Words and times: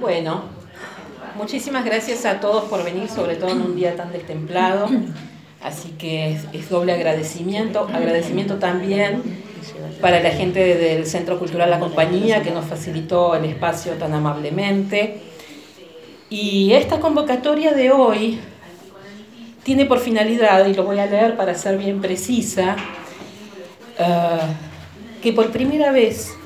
Bueno, 0.00 0.42
muchísimas 1.36 1.84
gracias 1.84 2.26
a 2.26 2.38
todos 2.38 2.64
por 2.64 2.84
venir, 2.84 3.08
sobre 3.08 3.36
todo 3.36 3.50
en 3.50 3.62
un 3.62 3.76
día 3.76 3.96
tan 3.96 4.12
destemplado. 4.12 4.88
Así 5.62 5.90
que 5.98 6.38
es, 6.52 6.68
doble 6.68 6.92
agradecimiento. 6.92 7.88
Agradecimiento 7.92 8.56
también 8.56 9.22
para 10.02 10.20
la 10.20 10.30
gente 10.30 10.76
del 10.76 11.06
Centro 11.06 11.38
Cultural 11.38 11.70
La 11.70 11.80
Compañía 11.80 12.42
que 12.42 12.50
nos 12.50 12.66
facilitó 12.66 13.34
el 13.34 13.46
espacio 13.46 13.92
tan 13.92 14.12
amablemente. 14.12 15.22
Y 16.28 16.72
esta 16.72 17.00
convocatoria 17.00 17.72
de 17.72 17.90
hoy 17.90 18.38
tiene 19.62 19.86
por 19.86 19.98
finalidad, 19.98 20.66
y 20.66 20.74
lo 20.74 20.84
voy 20.84 20.98
a 20.98 21.06
leer 21.06 21.36
para 21.36 21.54
ser 21.54 21.78
bien 21.78 22.00
precisa, 22.00 22.76
eh, 23.98 24.38
que 25.22 25.32
por 25.32 25.50
primera 25.50 25.90
vez 25.90 26.36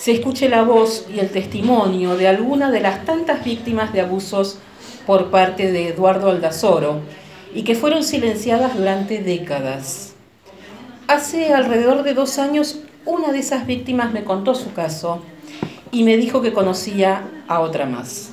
se 0.00 0.12
escuche 0.12 0.48
la 0.48 0.62
voz 0.62 1.04
y 1.14 1.18
el 1.18 1.28
testimonio 1.28 2.16
de 2.16 2.26
alguna 2.26 2.70
de 2.70 2.80
las 2.80 3.04
tantas 3.04 3.44
víctimas 3.44 3.92
de 3.92 4.00
abusos 4.00 4.56
por 5.06 5.30
parte 5.30 5.70
de 5.72 5.88
Eduardo 5.88 6.30
Aldazoro 6.30 7.00
y 7.54 7.64
que 7.64 7.74
fueron 7.74 8.02
silenciadas 8.02 8.78
durante 8.78 9.22
décadas. 9.22 10.14
Hace 11.06 11.52
alrededor 11.52 12.02
de 12.02 12.14
dos 12.14 12.38
años 12.38 12.80
una 13.04 13.30
de 13.30 13.40
esas 13.40 13.66
víctimas 13.66 14.10
me 14.10 14.24
contó 14.24 14.54
su 14.54 14.72
caso 14.72 15.22
y 15.92 16.02
me 16.02 16.16
dijo 16.16 16.40
que 16.40 16.54
conocía 16.54 17.28
a 17.46 17.60
otra 17.60 17.84
más. 17.84 18.30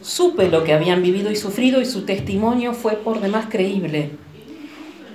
Supe 0.00 0.48
lo 0.48 0.64
que 0.64 0.72
habían 0.72 1.00
vivido 1.00 1.30
y 1.30 1.36
sufrido 1.36 1.80
y 1.80 1.86
su 1.86 2.04
testimonio 2.06 2.74
fue 2.74 2.94
por 2.94 3.20
demás 3.20 3.46
creíble 3.48 4.10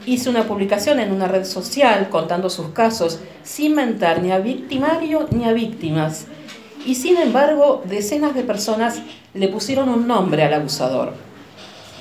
hice 0.07 0.29
una 0.29 0.47
publicación 0.47 1.01
en 1.01 1.11
una 1.11 1.27
red 1.27 1.43
social 1.43 2.07
contando 2.09 2.49
sus 2.49 2.69
casos 2.69 3.19
sin 3.43 3.75
mentar 3.75 4.21
ni 4.21 4.31
a 4.31 4.39
victimario 4.39 5.27
ni 5.31 5.43
a 5.43 5.51
víctimas. 5.51 6.27
Y 6.85 6.95
sin 6.95 7.17
embargo, 7.17 7.83
decenas 7.85 8.33
de 8.33 8.43
personas 8.43 9.01
le 9.33 9.49
pusieron 9.49 9.89
un 9.89 10.07
nombre 10.07 10.43
al 10.43 10.53
abusador. 10.53 11.13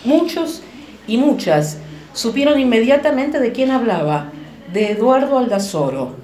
Muchos 0.05 0.63
y 1.09 1.17
muchas 1.17 1.79
supieron 2.13 2.61
inmediatamente 2.61 3.41
de 3.41 3.51
quién 3.51 3.73
hablaba, 3.73 4.31
de 4.73 4.93
Eduardo 4.93 5.39
Aldazoro. 5.39 6.15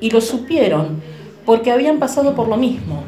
Y 0.00 0.10
lo 0.10 0.20
supieron 0.20 1.02
porque 1.46 1.72
habían 1.72 1.98
pasado 1.98 2.34
por 2.34 2.48
lo 2.48 2.58
mismo. 2.58 3.02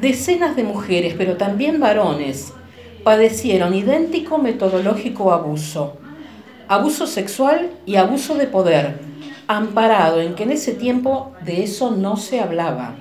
Decenas 0.00 0.56
de 0.56 0.64
mujeres, 0.64 1.14
pero 1.18 1.36
también 1.36 1.80
varones, 1.80 2.54
padecieron 3.04 3.74
idéntico 3.74 4.38
metodológico 4.38 5.34
abuso 5.34 5.98
abuso 6.70 7.08
sexual 7.08 7.72
y 7.84 7.96
abuso 7.96 8.36
de 8.36 8.46
poder, 8.46 9.00
amparado 9.48 10.20
en 10.20 10.36
que 10.36 10.44
en 10.44 10.52
ese 10.52 10.72
tiempo 10.72 11.32
de 11.44 11.64
eso 11.64 11.90
no 11.90 12.16
se 12.16 12.38
hablaba. 12.38 12.94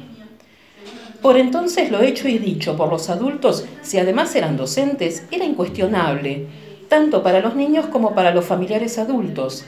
Por 1.22 1.38
entonces 1.38 1.92
lo 1.92 2.02
hecho 2.02 2.28
y 2.28 2.40
dicho 2.40 2.76
por 2.76 2.90
los 2.90 3.12
adultos, 3.12 3.66
si 3.84 4.00
además 4.00 4.34
eran 4.34 4.58
docentes, 4.58 5.24
era 5.30 5.46
incuestionable, 5.46 6.48
tanto 6.88 7.22
para 7.22 7.42
los 7.42 7.56
niños 7.56 7.86
como 7.86 8.16
para 8.16 8.34
los 8.34 8.44
familiares 8.44 8.98
adultos. 8.98 9.66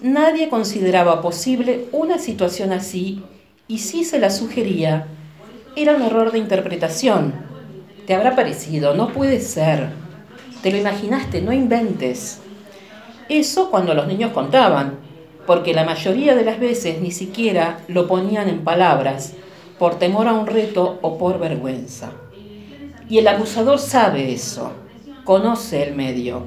Nadie 0.00 0.48
consideraba 0.48 1.20
posible 1.20 1.84
una 1.92 2.18
situación 2.18 2.72
así 2.72 3.22
y 3.68 3.80
si 3.80 4.04
se 4.04 4.20
la 4.20 4.30
sugería, 4.30 5.06
era 5.76 5.94
un 5.94 6.00
error 6.00 6.32
de 6.32 6.38
interpretación. 6.38 7.34
Te 8.06 8.14
habrá 8.14 8.36
parecido, 8.36 8.94
no 8.94 9.08
puede 9.08 9.42
ser. 9.42 9.90
Te 10.62 10.70
lo 10.70 10.78
imaginaste, 10.78 11.42
no 11.42 11.52
inventes. 11.52 12.40
Eso 13.28 13.70
cuando 13.70 13.94
los 13.94 14.06
niños 14.06 14.32
contaban, 14.32 14.98
porque 15.46 15.74
la 15.74 15.84
mayoría 15.84 16.34
de 16.34 16.44
las 16.44 16.58
veces 16.58 17.00
ni 17.00 17.10
siquiera 17.10 17.80
lo 17.88 18.06
ponían 18.06 18.48
en 18.48 18.64
palabras, 18.64 19.34
por 19.78 19.98
temor 19.98 20.28
a 20.28 20.34
un 20.34 20.46
reto 20.46 20.98
o 21.02 21.18
por 21.18 21.38
vergüenza. 21.38 22.12
Y 23.08 23.18
el 23.18 23.28
abusador 23.28 23.78
sabe 23.78 24.32
eso, 24.32 24.72
conoce 25.24 25.82
el 25.82 25.94
medio, 25.94 26.42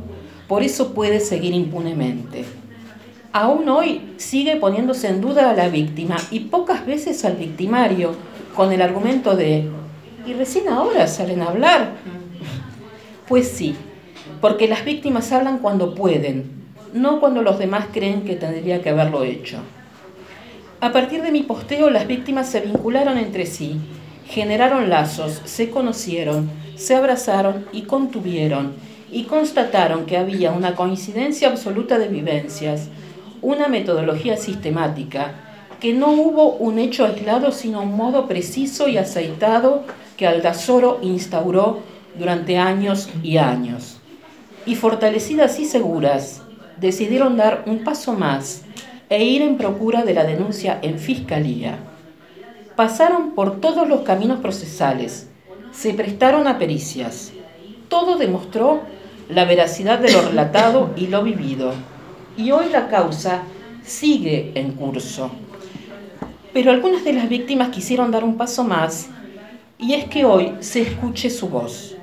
por 0.48 0.64
eso 0.64 0.94
puede 0.94 1.20
seguir 1.20 1.54
impunemente. 1.54 2.46
Aún 3.34 3.68
hoy 3.70 4.14
sigue 4.18 4.56
poniéndose 4.56 5.08
en 5.08 5.22
duda 5.22 5.52
a 5.52 5.54
la 5.54 5.70
víctima 5.70 6.18
y 6.32 6.42
pocas 6.42 6.86
veces 6.86 7.26
al 7.26 7.36
victimario 7.36 8.16
con 8.56 8.72
el 8.72 8.82
argumento 8.82 9.36
de, 9.36 9.70
¿y 10.26 10.34
recién 10.34 10.70
ahora 10.70 11.08
salen 11.08 11.42
a 11.42 11.50
hablar? 11.50 11.92
Pues 13.28 13.50
sí, 13.50 13.76
porque 14.42 14.68
las 14.68 14.86
víctimas 14.86 15.32
hablan 15.32 15.60
cuando 15.60 15.94
pueden, 15.94 16.57
no 16.94 17.20
cuando 17.20 17.42
los 17.42 17.60
demás 17.60 17.88
creen 17.92 18.24
que 18.24 18.36
tendría 18.36 18.82
que 18.82 18.90
haberlo 18.90 19.24
hecho. 19.24 19.58
A 20.80 20.92
partir 20.92 21.22
de 21.22 21.32
mi 21.32 21.44
posteo, 21.44 21.90
las 21.90 22.08
víctimas 22.08 22.50
se 22.50 22.62
vincularon 22.62 23.18
entre 23.18 23.46
sí, 23.46 23.80
generaron 24.28 24.90
lazos, 24.90 25.42
se 25.46 25.70
conocieron, 25.70 26.50
se 26.76 26.96
abrazaron 26.96 27.66
y 27.72 27.84
contuvieron, 27.84 28.74
y 29.12 29.24
constataron 29.24 30.06
que 30.06 30.18
había 30.18 30.52
una 30.52 30.76
coincidencia 30.76 31.50
absoluta 31.50 31.98
de 31.98 32.10
vivencias, 32.10 32.90
una 33.42 33.68
metodología 33.68 34.38
sistemática, 34.38 35.34
que 35.80 35.94
no 35.94 36.12
hubo 36.12 36.54
un 36.54 36.80
hecho 36.80 37.06
aislado, 37.06 37.52
sino 37.52 37.82
un 37.82 37.96
modo 37.96 38.28
preciso 38.28 38.88
y 38.88 38.98
aceitado 38.98 39.84
que 40.18 40.28
Aldazoro 40.28 41.00
instauró 41.02 41.80
durante 42.18 42.58
años 42.58 43.10
y 43.24 43.38
años. 43.38 43.98
Y 44.66 44.76
fortalecidas 44.76 45.60
y 45.60 45.66
seguras, 45.66 46.42
decidieron 46.80 47.38
dar 47.38 47.64
un 47.66 47.84
paso 47.84 48.14
más 48.14 48.64
e 49.10 49.24
ir 49.24 49.42
en 49.42 49.58
procura 49.58 50.04
de 50.04 50.14
la 50.14 50.24
denuncia 50.24 50.80
en 50.82 51.00
fiscalía. 51.00 51.78
Pasaron 52.76 53.32
por 53.32 53.60
todos 53.60 53.88
los 53.88 54.02
caminos 54.02 54.40
procesales, 54.40 55.30
se 55.72 55.94
prestaron 55.94 56.48
a 56.48 56.58
pericias. 56.58 57.32
Todo 57.90 58.18
demostró 58.18 58.82
la 59.30 59.46
veracidad 59.46 60.00
de 60.00 60.12
lo 60.12 60.22
relatado 60.22 60.92
y 60.96 61.08
lo 61.08 61.24
vivido. 61.24 61.74
Y 62.38 62.52
hoy 62.52 62.70
la 62.72 62.88
causa 62.88 63.44
sigue 63.84 64.52
en 64.56 64.74
curso. 64.74 65.32
Pero 66.54 66.72
algunas 66.72 67.04
de 67.04 67.14
las 67.14 67.30
víctimas 67.30 67.70
quisieron 67.70 68.12
dar 68.12 68.24
un 68.24 68.38
paso 68.38 68.64
más 68.64 69.10
y 69.78 69.94
es 69.94 70.06
que 70.06 70.26
hoy 70.26 70.54
se 70.60 70.82
escuche 70.82 71.30
su 71.30 71.50
voz, 71.50 71.96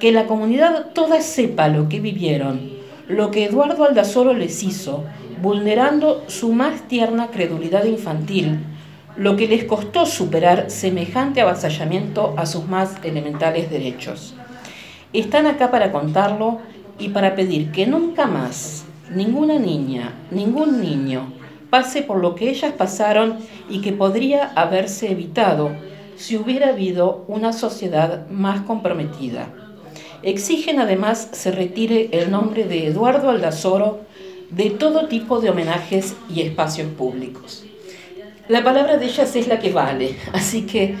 que 0.00 0.12
la 0.12 0.26
comunidad 0.26 0.90
toda 0.92 1.20
sepa 1.20 1.68
lo 1.68 1.88
que 1.88 2.00
vivieron 2.00 2.71
lo 3.12 3.30
que 3.30 3.44
Eduardo 3.44 3.84
Aldazoro 3.84 4.32
les 4.32 4.62
hizo, 4.62 5.04
vulnerando 5.40 6.24
su 6.28 6.52
más 6.52 6.88
tierna 6.88 7.28
credulidad 7.28 7.84
infantil, 7.84 8.58
lo 9.16 9.36
que 9.36 9.46
les 9.46 9.64
costó 9.64 10.06
superar 10.06 10.70
semejante 10.70 11.40
avasallamiento 11.40 12.34
a 12.36 12.46
sus 12.46 12.66
más 12.66 12.96
elementales 13.04 13.70
derechos. 13.70 14.34
Están 15.12 15.46
acá 15.46 15.70
para 15.70 15.92
contarlo 15.92 16.60
y 16.98 17.10
para 17.10 17.34
pedir 17.34 17.70
que 17.70 17.86
nunca 17.86 18.26
más 18.26 18.84
ninguna 19.14 19.58
niña, 19.58 20.14
ningún 20.30 20.80
niño 20.80 21.32
pase 21.68 22.02
por 22.02 22.18
lo 22.18 22.34
que 22.34 22.50
ellas 22.50 22.72
pasaron 22.72 23.38
y 23.68 23.80
que 23.80 23.92
podría 23.92 24.52
haberse 24.54 25.10
evitado 25.10 25.70
si 26.16 26.36
hubiera 26.36 26.68
habido 26.68 27.24
una 27.28 27.52
sociedad 27.52 28.28
más 28.28 28.60
comprometida. 28.62 29.61
Exigen 30.22 30.78
además 30.78 31.28
se 31.32 31.50
retire 31.50 32.08
el 32.12 32.30
nombre 32.30 32.64
de 32.64 32.86
Eduardo 32.86 33.30
Aldazoro 33.30 34.00
de 34.50 34.70
todo 34.70 35.08
tipo 35.08 35.40
de 35.40 35.50
homenajes 35.50 36.14
y 36.32 36.42
espacios 36.42 36.88
públicos. 36.88 37.64
La 38.48 38.62
palabra 38.62 38.98
de 38.98 39.06
ellas 39.06 39.34
es 39.34 39.48
la 39.48 39.58
que 39.58 39.72
vale, 39.72 40.16
así 40.32 40.62
que 40.62 40.94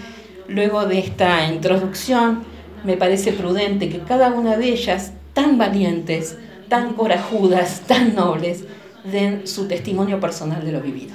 luego 0.48 0.86
de 0.86 0.98
esta 0.98 1.46
introducción 1.46 2.44
me 2.84 2.96
parece 2.96 3.32
prudente 3.32 3.88
que 3.88 4.00
cada 4.00 4.30
una 4.30 4.56
de 4.56 4.70
ellas, 4.70 5.12
tan 5.34 5.56
valientes, 5.56 6.36
tan 6.68 6.94
corajudas, 6.94 7.82
tan 7.86 8.14
nobles, 8.14 8.64
den 9.04 9.46
su 9.46 9.68
testimonio 9.68 10.18
personal 10.18 10.64
de 10.64 10.72
lo 10.72 10.80
vivido. 10.80 11.14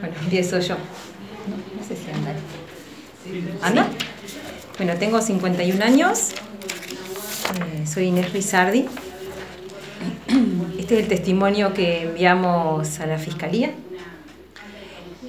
Bueno, 0.00 0.16
empiezo 0.22 0.58
yo. 0.58 0.74
No, 0.76 1.84
sé 1.86 1.96
si 1.96 2.10
andar. 2.10 2.34
¿Anda? 3.62 3.88
Bueno, 4.78 4.94
tengo 4.98 5.20
51 5.20 5.84
años, 5.84 6.30
eh, 6.32 7.86
soy 7.86 8.04
Inés 8.04 8.32
Rizardi. 8.32 8.86
Este 10.78 10.94
es 10.94 11.00
el 11.02 11.08
testimonio 11.08 11.74
que 11.74 12.04
enviamos 12.04 12.98
a 12.98 13.06
la 13.06 13.18
Fiscalía. 13.18 13.72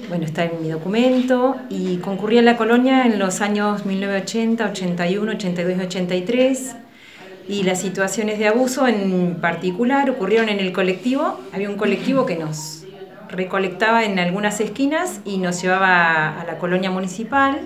Bueno, 0.08 0.24
está 0.24 0.44
en 0.44 0.62
mi 0.62 0.70
documento 0.70 1.56
y 1.68 1.98
concurrí 1.98 2.38
a 2.38 2.42
la 2.42 2.56
colonia 2.56 3.04
en 3.04 3.18
los 3.18 3.42
años 3.42 3.84
1980, 3.84 4.66
81, 4.66 5.32
82 5.32 5.76
y 5.76 5.80
83 5.80 6.76
y 7.46 7.62
las 7.64 7.80
situaciones 7.82 8.38
de 8.38 8.48
abuso 8.48 8.88
en 8.88 9.36
particular 9.42 10.08
ocurrieron 10.08 10.48
en 10.48 10.58
el 10.58 10.72
colectivo. 10.72 11.38
Había 11.52 11.68
un 11.68 11.76
colectivo 11.76 12.24
que 12.24 12.36
nos 12.36 12.84
recolectaba 13.28 14.04
en 14.04 14.18
algunas 14.18 14.58
esquinas 14.60 15.20
y 15.26 15.36
nos 15.36 15.60
llevaba 15.60 16.40
a 16.40 16.44
la 16.46 16.58
colonia 16.58 16.90
municipal 16.90 17.60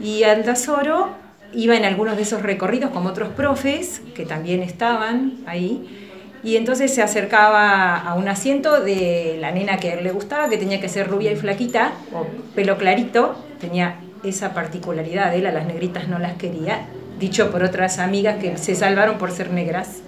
y 0.00 0.22
Aldazoro 0.24 1.08
iba 1.52 1.76
en 1.76 1.84
algunos 1.84 2.16
de 2.16 2.22
esos 2.22 2.42
recorridos 2.42 2.90
como 2.90 3.08
otros 3.08 3.30
profes 3.30 4.02
que 4.14 4.24
también 4.26 4.62
estaban 4.62 5.38
ahí. 5.46 6.04
Y 6.44 6.56
entonces 6.56 6.94
se 6.94 7.02
acercaba 7.02 7.96
a 7.96 8.14
un 8.14 8.28
asiento 8.28 8.80
de 8.80 9.38
la 9.40 9.50
nena 9.50 9.78
que 9.78 9.90
a 9.90 9.94
él 9.94 10.04
le 10.04 10.12
gustaba, 10.12 10.48
que 10.48 10.56
tenía 10.56 10.80
que 10.80 10.88
ser 10.88 11.08
rubia 11.08 11.32
y 11.32 11.36
flaquita, 11.36 11.92
o 12.14 12.26
pelo 12.54 12.78
clarito, 12.78 13.34
tenía 13.60 13.96
esa 14.22 14.54
particularidad 14.54 15.34
él, 15.34 15.46
a 15.46 15.52
las 15.52 15.66
negritas 15.66 16.08
no 16.08 16.18
las 16.18 16.34
quería, 16.34 16.86
dicho 17.18 17.50
por 17.50 17.64
otras 17.64 17.98
amigas 17.98 18.36
que 18.36 18.56
se 18.56 18.76
salvaron 18.76 19.18
por 19.18 19.32
ser 19.32 19.50
negras. 19.50 20.02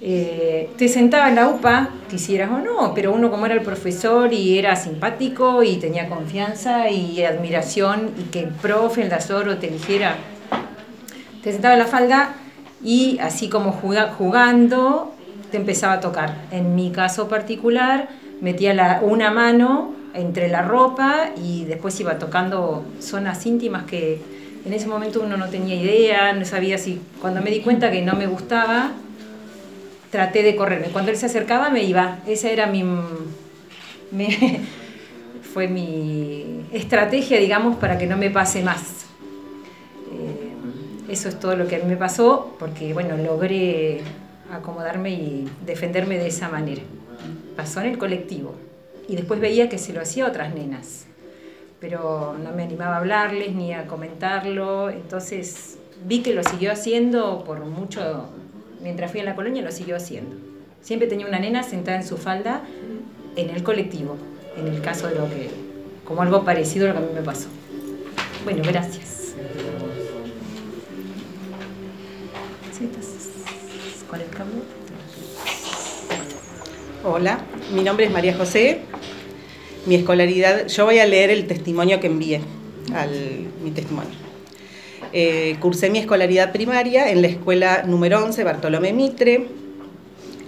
Eh, 0.00 0.70
te 0.78 0.88
sentaba 0.88 1.28
en 1.28 1.34
la 1.34 1.48
UPA, 1.48 1.88
quisieras 2.08 2.50
o 2.52 2.58
no, 2.58 2.94
pero 2.94 3.12
uno 3.12 3.30
como 3.30 3.46
era 3.46 3.54
el 3.56 3.62
profesor 3.62 4.32
y 4.32 4.56
era 4.56 4.76
simpático 4.76 5.64
y 5.64 5.76
tenía 5.76 6.08
confianza 6.08 6.88
y 6.88 7.24
admiración 7.24 8.12
y 8.16 8.30
que 8.30 8.40
el 8.40 8.50
profe, 8.50 9.02
el 9.02 9.08
dasoro 9.08 9.58
te 9.58 9.66
dijera, 9.66 10.14
te 11.42 11.50
sentaba 11.50 11.74
en 11.74 11.80
la 11.80 11.86
falda 11.86 12.34
y 12.82 13.18
así 13.20 13.48
como 13.48 13.72
jugando 13.72 15.14
te 15.50 15.56
empezaba 15.56 15.94
a 15.94 16.00
tocar. 16.00 16.34
En 16.52 16.76
mi 16.76 16.92
caso 16.92 17.28
particular, 17.28 18.08
metía 18.40 19.00
una 19.02 19.32
mano 19.32 19.94
entre 20.14 20.48
la 20.48 20.62
ropa 20.62 21.30
y 21.36 21.64
después 21.64 21.98
iba 21.98 22.18
tocando 22.20 22.84
zonas 23.00 23.44
íntimas 23.46 23.84
que 23.84 24.20
en 24.64 24.72
ese 24.72 24.86
momento 24.86 25.22
uno 25.24 25.36
no 25.36 25.48
tenía 25.48 25.74
idea, 25.74 26.32
no 26.32 26.44
sabía 26.44 26.78
si, 26.78 27.00
cuando 27.20 27.40
me 27.40 27.50
di 27.50 27.60
cuenta 27.60 27.90
que 27.90 28.02
no 28.02 28.14
me 28.14 28.26
gustaba, 28.26 28.92
traté 30.10 30.42
de 30.42 30.56
correrme. 30.56 30.88
Cuando 30.88 31.10
él 31.10 31.16
se 31.16 31.26
acercaba 31.26 31.70
me 31.70 31.84
iba, 31.84 32.18
esa 32.26 32.50
era 32.50 32.66
mi, 32.66 32.84
fue 35.52 35.68
mi 35.68 36.66
estrategia, 36.72 37.38
digamos, 37.38 37.76
para 37.76 37.98
que 37.98 38.06
no 38.06 38.16
me 38.16 38.30
pase 38.30 38.62
más. 38.62 39.06
Eh, 40.12 41.12
eso 41.12 41.28
es 41.28 41.38
todo 41.38 41.56
lo 41.56 41.66
que 41.66 41.76
a 41.76 41.78
mí 41.80 41.84
me 41.86 41.96
pasó, 41.96 42.54
porque 42.58 42.92
bueno, 42.94 43.16
logré 43.16 44.00
acomodarme 44.52 45.10
y 45.10 45.48
defenderme 45.64 46.18
de 46.18 46.28
esa 46.28 46.48
manera. 46.48 46.82
Pasó 47.56 47.80
en 47.80 47.86
el 47.86 47.98
colectivo 47.98 48.54
y 49.08 49.16
después 49.16 49.40
veía 49.40 49.68
que 49.68 49.78
se 49.78 49.92
lo 49.92 50.00
hacía 50.00 50.26
a 50.26 50.28
otras 50.28 50.54
nenas, 50.54 51.06
pero 51.80 52.36
no 52.42 52.52
me 52.52 52.62
animaba 52.62 52.96
a 52.96 52.98
hablarles 52.98 53.54
ni 53.54 53.72
a 53.72 53.86
comentarlo, 53.86 54.90
entonces 54.90 55.78
vi 56.04 56.22
que 56.22 56.34
lo 56.34 56.42
siguió 56.44 56.72
haciendo 56.72 57.42
por 57.44 57.60
mucho, 57.60 58.28
mientras 58.82 59.10
fui 59.10 59.20
en 59.20 59.26
la 59.26 59.34
colonia 59.34 59.62
lo 59.62 59.72
siguió 59.72 59.96
haciendo. 59.96 60.36
Siempre 60.82 61.08
tenía 61.08 61.26
una 61.26 61.38
nena 61.38 61.62
sentada 61.62 61.98
en 61.98 62.06
su 62.06 62.16
falda 62.16 62.62
en 63.36 63.50
el 63.50 63.62
colectivo, 63.62 64.16
en 64.56 64.68
el 64.68 64.80
caso 64.80 65.08
de 65.08 65.14
lo 65.14 65.28
que, 65.28 65.50
como 66.04 66.22
algo 66.22 66.44
parecido 66.44 66.86
a 66.86 66.88
lo 66.88 66.94
que 66.94 67.04
a 67.04 67.08
mí 67.08 67.14
me 67.14 67.22
pasó. 67.22 67.48
Bueno, 68.44 68.62
gracias. 68.64 69.34
¿Con 74.08 74.20
el? 74.20 74.26
Hola, 77.04 77.40
mi 77.74 77.82
nombre 77.82 78.06
es 78.06 78.12
María 78.12 78.34
José, 78.34 78.80
mi 79.86 79.94
escolaridad, 79.94 80.66
yo 80.66 80.84
voy 80.84 80.98
a 80.98 81.06
leer 81.06 81.30
el 81.30 81.46
testimonio 81.46 82.00
que 82.00 82.06
envié, 82.06 82.40
al, 82.94 83.10
mi 83.62 83.70
testimonio. 83.70 84.27
Eh, 85.12 85.56
cursé 85.60 85.88
mi 85.88 85.98
escolaridad 85.98 86.52
primaria 86.52 87.10
en 87.10 87.22
la 87.22 87.28
escuela 87.28 87.82
número 87.86 88.22
11 88.22 88.44
Bartolomé 88.44 88.92
Mitre 88.92 89.46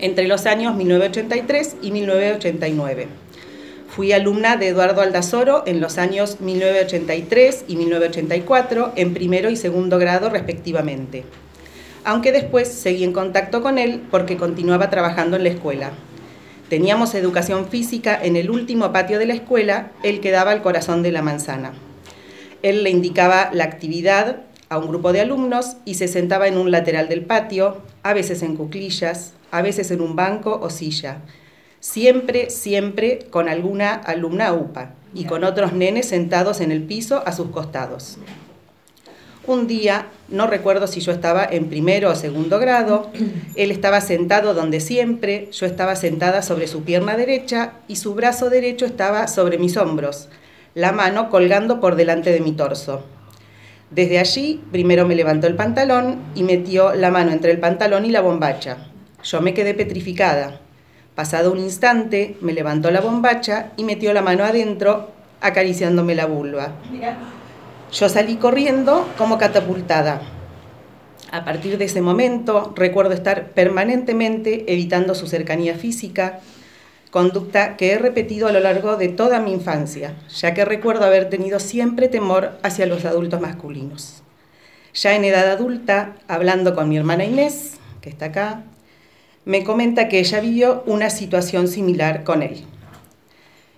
entre 0.00 0.28
los 0.28 0.44
años 0.44 0.76
1983 0.76 1.76
y 1.82 1.90
1989. 1.92 3.08
Fui 3.88 4.12
alumna 4.12 4.56
de 4.56 4.68
Eduardo 4.68 5.00
Aldazoro 5.00 5.64
en 5.66 5.80
los 5.80 5.98
años 5.98 6.40
1983 6.40 7.64
y 7.68 7.76
1984 7.76 8.92
en 8.96 9.14
primero 9.14 9.50
y 9.50 9.56
segundo 9.56 9.98
grado 9.98 10.28
respectivamente, 10.28 11.24
aunque 12.04 12.30
después 12.30 12.68
seguí 12.68 13.02
en 13.02 13.12
contacto 13.12 13.62
con 13.62 13.78
él 13.78 14.02
porque 14.10 14.36
continuaba 14.36 14.90
trabajando 14.90 15.36
en 15.36 15.44
la 15.44 15.50
escuela. 15.50 15.90
Teníamos 16.68 17.14
educación 17.14 17.68
física 17.68 18.18
en 18.22 18.36
el 18.36 18.50
último 18.50 18.92
patio 18.92 19.18
de 19.18 19.26
la 19.26 19.34
escuela, 19.34 19.90
el 20.02 20.20
que 20.20 20.30
daba 20.30 20.52
al 20.52 20.62
corazón 20.62 21.02
de 21.02 21.12
la 21.12 21.22
manzana. 21.22 21.72
Él 22.62 22.84
le 22.84 22.90
indicaba 22.90 23.50
la 23.52 23.64
actividad 23.64 24.42
a 24.70 24.78
un 24.78 24.86
grupo 24.86 25.12
de 25.12 25.20
alumnos 25.20 25.76
y 25.84 25.94
se 25.94 26.06
sentaba 26.06 26.46
en 26.46 26.56
un 26.56 26.70
lateral 26.70 27.08
del 27.08 27.24
patio, 27.24 27.78
a 28.04 28.14
veces 28.14 28.42
en 28.44 28.54
cuclillas, 28.54 29.32
a 29.50 29.62
veces 29.62 29.90
en 29.90 30.00
un 30.00 30.14
banco 30.14 30.60
o 30.62 30.70
silla. 30.70 31.18
Siempre, 31.80 32.50
siempre 32.50 33.18
con 33.30 33.48
alguna 33.48 33.94
alumna 33.94 34.52
UPA 34.52 34.94
y 35.12 35.24
con 35.24 35.42
otros 35.42 35.72
nenes 35.72 36.06
sentados 36.06 36.60
en 36.60 36.70
el 36.70 36.84
piso 36.84 37.20
a 37.26 37.32
sus 37.32 37.48
costados. 37.48 38.18
Un 39.44 39.66
día, 39.66 40.06
no 40.28 40.46
recuerdo 40.46 40.86
si 40.86 41.00
yo 41.00 41.10
estaba 41.10 41.44
en 41.44 41.68
primero 41.68 42.10
o 42.10 42.14
segundo 42.14 42.60
grado, 42.60 43.10
él 43.56 43.72
estaba 43.72 44.00
sentado 44.00 44.54
donde 44.54 44.78
siempre, 44.78 45.48
yo 45.50 45.66
estaba 45.66 45.96
sentada 45.96 46.42
sobre 46.42 46.68
su 46.68 46.84
pierna 46.84 47.16
derecha 47.16 47.72
y 47.88 47.96
su 47.96 48.14
brazo 48.14 48.50
derecho 48.50 48.86
estaba 48.86 49.26
sobre 49.26 49.58
mis 49.58 49.76
hombros, 49.76 50.28
la 50.74 50.92
mano 50.92 51.28
colgando 51.28 51.80
por 51.80 51.96
delante 51.96 52.30
de 52.30 52.38
mi 52.38 52.52
torso. 52.52 53.02
Desde 53.90 54.20
allí, 54.20 54.62
primero 54.70 55.04
me 55.04 55.16
levantó 55.16 55.48
el 55.48 55.56
pantalón 55.56 56.20
y 56.36 56.44
metió 56.44 56.94
la 56.94 57.10
mano 57.10 57.32
entre 57.32 57.50
el 57.50 57.58
pantalón 57.58 58.04
y 58.04 58.10
la 58.10 58.20
bombacha. 58.20 58.76
Yo 59.24 59.40
me 59.40 59.52
quedé 59.52 59.74
petrificada. 59.74 60.60
Pasado 61.16 61.50
un 61.50 61.58
instante, 61.58 62.36
me 62.40 62.52
levantó 62.52 62.92
la 62.92 63.00
bombacha 63.00 63.72
y 63.76 63.82
metió 63.82 64.12
la 64.12 64.22
mano 64.22 64.44
adentro, 64.44 65.10
acariciándome 65.40 66.14
la 66.14 66.26
vulva. 66.26 66.72
Yo 67.92 68.08
salí 68.08 68.36
corriendo 68.36 69.08
como 69.18 69.38
catapultada. 69.38 70.22
A 71.32 71.44
partir 71.44 71.76
de 71.76 71.86
ese 71.86 72.00
momento 72.00 72.72
recuerdo 72.76 73.12
estar 73.12 73.50
permanentemente 73.50 74.72
evitando 74.72 75.16
su 75.16 75.26
cercanía 75.26 75.74
física, 75.74 76.38
conducta 77.10 77.76
que 77.76 77.92
he 77.92 77.98
repetido 77.98 78.46
a 78.48 78.52
lo 78.52 78.60
largo 78.60 78.96
de 78.96 79.08
toda 79.08 79.40
mi 79.40 79.52
infancia, 79.52 80.14
ya 80.28 80.54
que 80.54 80.64
recuerdo 80.64 81.04
haber 81.04 81.28
tenido 81.28 81.58
siempre 81.58 82.08
temor 82.08 82.58
hacia 82.62 82.86
los 82.86 83.04
adultos 83.04 83.40
masculinos. 83.40 84.22
Ya 84.94 85.14
en 85.14 85.24
edad 85.24 85.50
adulta, 85.50 86.16
hablando 86.28 86.74
con 86.74 86.88
mi 86.88 86.96
hermana 86.96 87.24
Inés, 87.24 87.74
que 88.00 88.10
está 88.10 88.26
acá, 88.26 88.64
me 89.44 89.64
comenta 89.64 90.08
que 90.08 90.20
ella 90.20 90.40
vivió 90.40 90.82
una 90.86 91.10
situación 91.10 91.68
similar 91.68 92.24
con 92.24 92.42
él. 92.42 92.64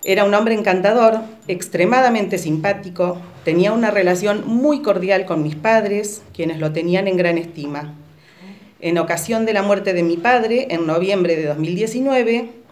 Era 0.03 0.25
un 0.25 0.33
hombre 0.33 0.53
encantador, 0.53 1.21
extremadamente 1.47 2.37
simpático, 2.37 3.17
tenía 3.45 3.71
una 3.71 3.89
relación 3.89 4.45
muy 4.45 4.81
cordial 4.81 5.25
con 5.25 5.41
mis 5.41 5.55
padres, 5.55 6.21
quienes 6.35 6.59
lo 6.59 6.73
tenían 6.73 7.07
en 7.07 7.15
gran 7.15 7.37
estima. 7.37 7.95
En 8.81 8.97
ocasión 8.97 9.45
de 9.45 9.53
la 9.53 9.63
muerte 9.63 9.93
de 9.93 10.03
mi 10.03 10.17
padre, 10.17 10.67
en 10.71 10.85
noviembre 10.85 11.37
de 11.37 11.45
2019, 11.45 12.62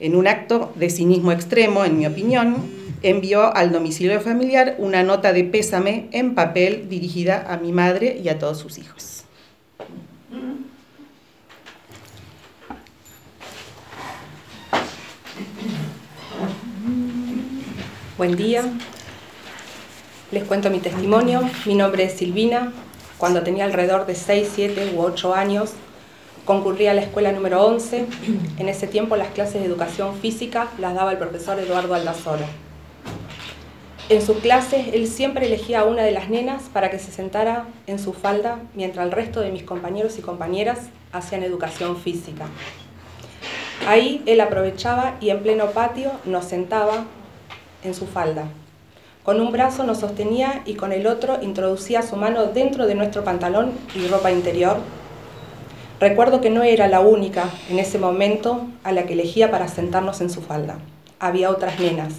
en 0.00 0.16
un 0.16 0.26
acto 0.26 0.72
de 0.74 0.90
cinismo 0.90 1.32
extremo, 1.32 1.84
en 1.84 1.98
mi 1.98 2.06
opinión, 2.06 2.56
envió 3.02 3.54
al 3.54 3.72
domicilio 3.72 4.20
familiar 4.20 4.76
una 4.78 5.02
nota 5.02 5.32
de 5.32 5.44
pésame 5.44 6.08
en 6.12 6.34
papel 6.34 6.88
dirigida 6.88 7.46
a 7.48 7.56
mi 7.56 7.72
madre 7.72 8.20
y 8.22 8.28
a 8.28 8.38
todos 8.38 8.58
sus 8.58 8.78
hijos. 8.78 9.24
Buen 18.16 18.34
día. 18.34 18.64
Les 20.32 20.42
cuento 20.44 20.70
mi 20.70 20.78
testimonio. 20.78 21.42
Mi 21.66 21.74
nombre 21.74 22.04
es 22.04 22.14
Silvina. 22.14 22.72
Cuando 23.18 23.42
tenía 23.42 23.66
alrededor 23.66 24.06
de 24.06 24.14
6, 24.14 24.48
7 24.54 24.92
u 24.96 25.00
8 25.00 25.34
años, 25.34 25.74
concurrí 26.46 26.86
a 26.86 26.94
la 26.94 27.02
escuela 27.02 27.32
número 27.32 27.66
11. 27.66 28.06
En 28.58 28.68
ese 28.70 28.86
tiempo 28.86 29.16
las 29.16 29.28
clases 29.28 29.60
de 29.60 29.66
educación 29.66 30.14
física 30.14 30.68
las 30.78 30.94
daba 30.94 31.12
el 31.12 31.18
profesor 31.18 31.58
Eduardo 31.58 31.92
Aldazoro. 31.92 32.44
En 34.08 34.22
sus 34.22 34.38
clases 34.38 34.94
él 34.94 35.08
siempre 35.08 35.46
elegía 35.46 35.80
a 35.80 35.84
una 35.84 36.04
de 36.04 36.12
las 36.12 36.30
nenas 36.30 36.62
para 36.72 36.88
que 36.88 37.00
se 37.00 37.10
sentara 37.10 37.66
en 37.88 37.98
su 37.98 38.12
falda 38.12 38.60
mientras 38.74 39.04
el 39.04 39.12
resto 39.12 39.40
de 39.40 39.50
mis 39.50 39.64
compañeros 39.64 40.16
y 40.18 40.22
compañeras 40.22 40.78
hacían 41.12 41.42
educación 41.42 41.96
física. 41.96 42.46
Ahí 43.88 44.22
él 44.26 44.40
aprovechaba 44.40 45.16
y 45.20 45.30
en 45.30 45.42
pleno 45.42 45.66
patio 45.72 46.12
nos 46.24 46.44
sentaba 46.44 47.04
en 47.82 47.94
su 47.94 48.06
falda. 48.06 48.46
Con 49.24 49.40
un 49.40 49.50
brazo 49.50 49.82
nos 49.82 49.98
sostenía 49.98 50.62
y 50.64 50.74
con 50.74 50.92
el 50.92 51.08
otro 51.08 51.42
introducía 51.42 52.02
su 52.02 52.14
mano 52.14 52.46
dentro 52.46 52.86
de 52.86 52.94
nuestro 52.94 53.24
pantalón 53.24 53.72
y 53.96 54.06
ropa 54.06 54.30
interior. 54.30 54.78
Recuerdo 55.98 56.42
que 56.42 56.50
no 56.50 56.62
era 56.62 56.88
la 56.88 57.00
única 57.00 57.48
en 57.70 57.78
ese 57.78 57.98
momento 57.98 58.66
a 58.84 58.92
la 58.92 59.06
que 59.06 59.14
elegía 59.14 59.50
para 59.50 59.66
sentarnos 59.66 60.20
en 60.20 60.28
su 60.28 60.42
falda. 60.42 60.76
Había 61.18 61.48
otras 61.48 61.80
nenas. 61.80 62.16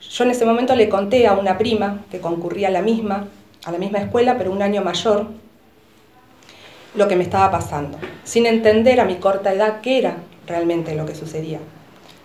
Yo 0.00 0.24
en 0.24 0.30
ese 0.30 0.46
momento 0.46 0.74
le 0.74 0.88
conté 0.88 1.26
a 1.26 1.34
una 1.34 1.58
prima 1.58 2.00
que 2.10 2.20
concurría 2.20 2.68
a 2.68 2.70
la 2.70 2.80
misma, 2.80 3.28
a 3.64 3.72
la 3.72 3.78
misma 3.78 3.98
escuela, 3.98 4.38
pero 4.38 4.52
un 4.52 4.62
año 4.62 4.80
mayor, 4.80 5.26
lo 6.94 7.08
que 7.08 7.16
me 7.16 7.24
estaba 7.24 7.50
pasando, 7.50 7.98
sin 8.24 8.46
entender 8.46 9.00
a 9.00 9.04
mi 9.04 9.16
corta 9.16 9.52
edad 9.52 9.82
qué 9.82 9.98
era 9.98 10.16
realmente 10.46 10.94
lo 10.94 11.04
que 11.04 11.14
sucedía. 11.14 11.58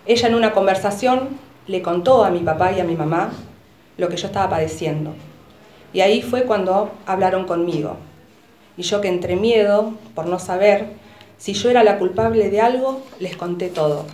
Ella 0.06 0.30
en 0.30 0.36
una 0.36 0.54
conversación 0.54 1.38
le 1.68 1.82
contó 1.82 2.24
a 2.24 2.30
mi 2.30 2.40
papá 2.40 2.72
y 2.72 2.80
a 2.80 2.86
mi 2.86 2.96
mamá 2.96 3.32
lo 3.98 4.08
que 4.08 4.16
yo 4.16 4.28
estaba 4.28 4.50
padeciendo. 4.50 5.14
Y 5.92 6.00
ahí 6.00 6.22
fue 6.22 6.44
cuando 6.44 6.92
hablaron 7.06 7.46
conmigo. 7.46 7.98
Y 8.78 8.84
yo 8.84 9.02
que 9.02 9.08
entre 9.08 9.36
miedo, 9.36 9.94
por 10.16 10.28
no 10.28 10.40
saber 10.40 10.88
si 11.38 11.54
yo 11.54 11.70
era 11.70 11.84
la 11.84 11.98
culpable 11.98 12.50
de 12.50 12.62
algo, 12.62 13.02
les 13.20 13.36
conté 13.36 13.70
todo. 13.70 14.06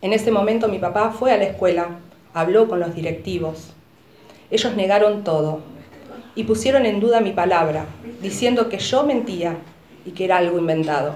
En 0.00 0.12
ese 0.12 0.30
momento 0.30 0.68
mi 0.68 0.78
papá 0.78 1.10
fue 1.10 1.32
a 1.32 1.36
la 1.36 1.44
escuela, 1.44 1.98
habló 2.34 2.68
con 2.68 2.80
los 2.80 2.94
directivos. 2.94 3.72
Ellos 4.50 4.74
negaron 4.76 5.24
todo 5.24 5.60
y 6.34 6.44
pusieron 6.44 6.86
en 6.86 7.00
duda 7.00 7.20
mi 7.20 7.32
palabra, 7.32 7.86
diciendo 8.20 8.68
que 8.68 8.78
yo 8.78 9.04
mentía 9.04 9.56
y 10.04 10.12
que 10.12 10.24
era 10.24 10.38
algo 10.38 10.58
inventado. 10.58 11.14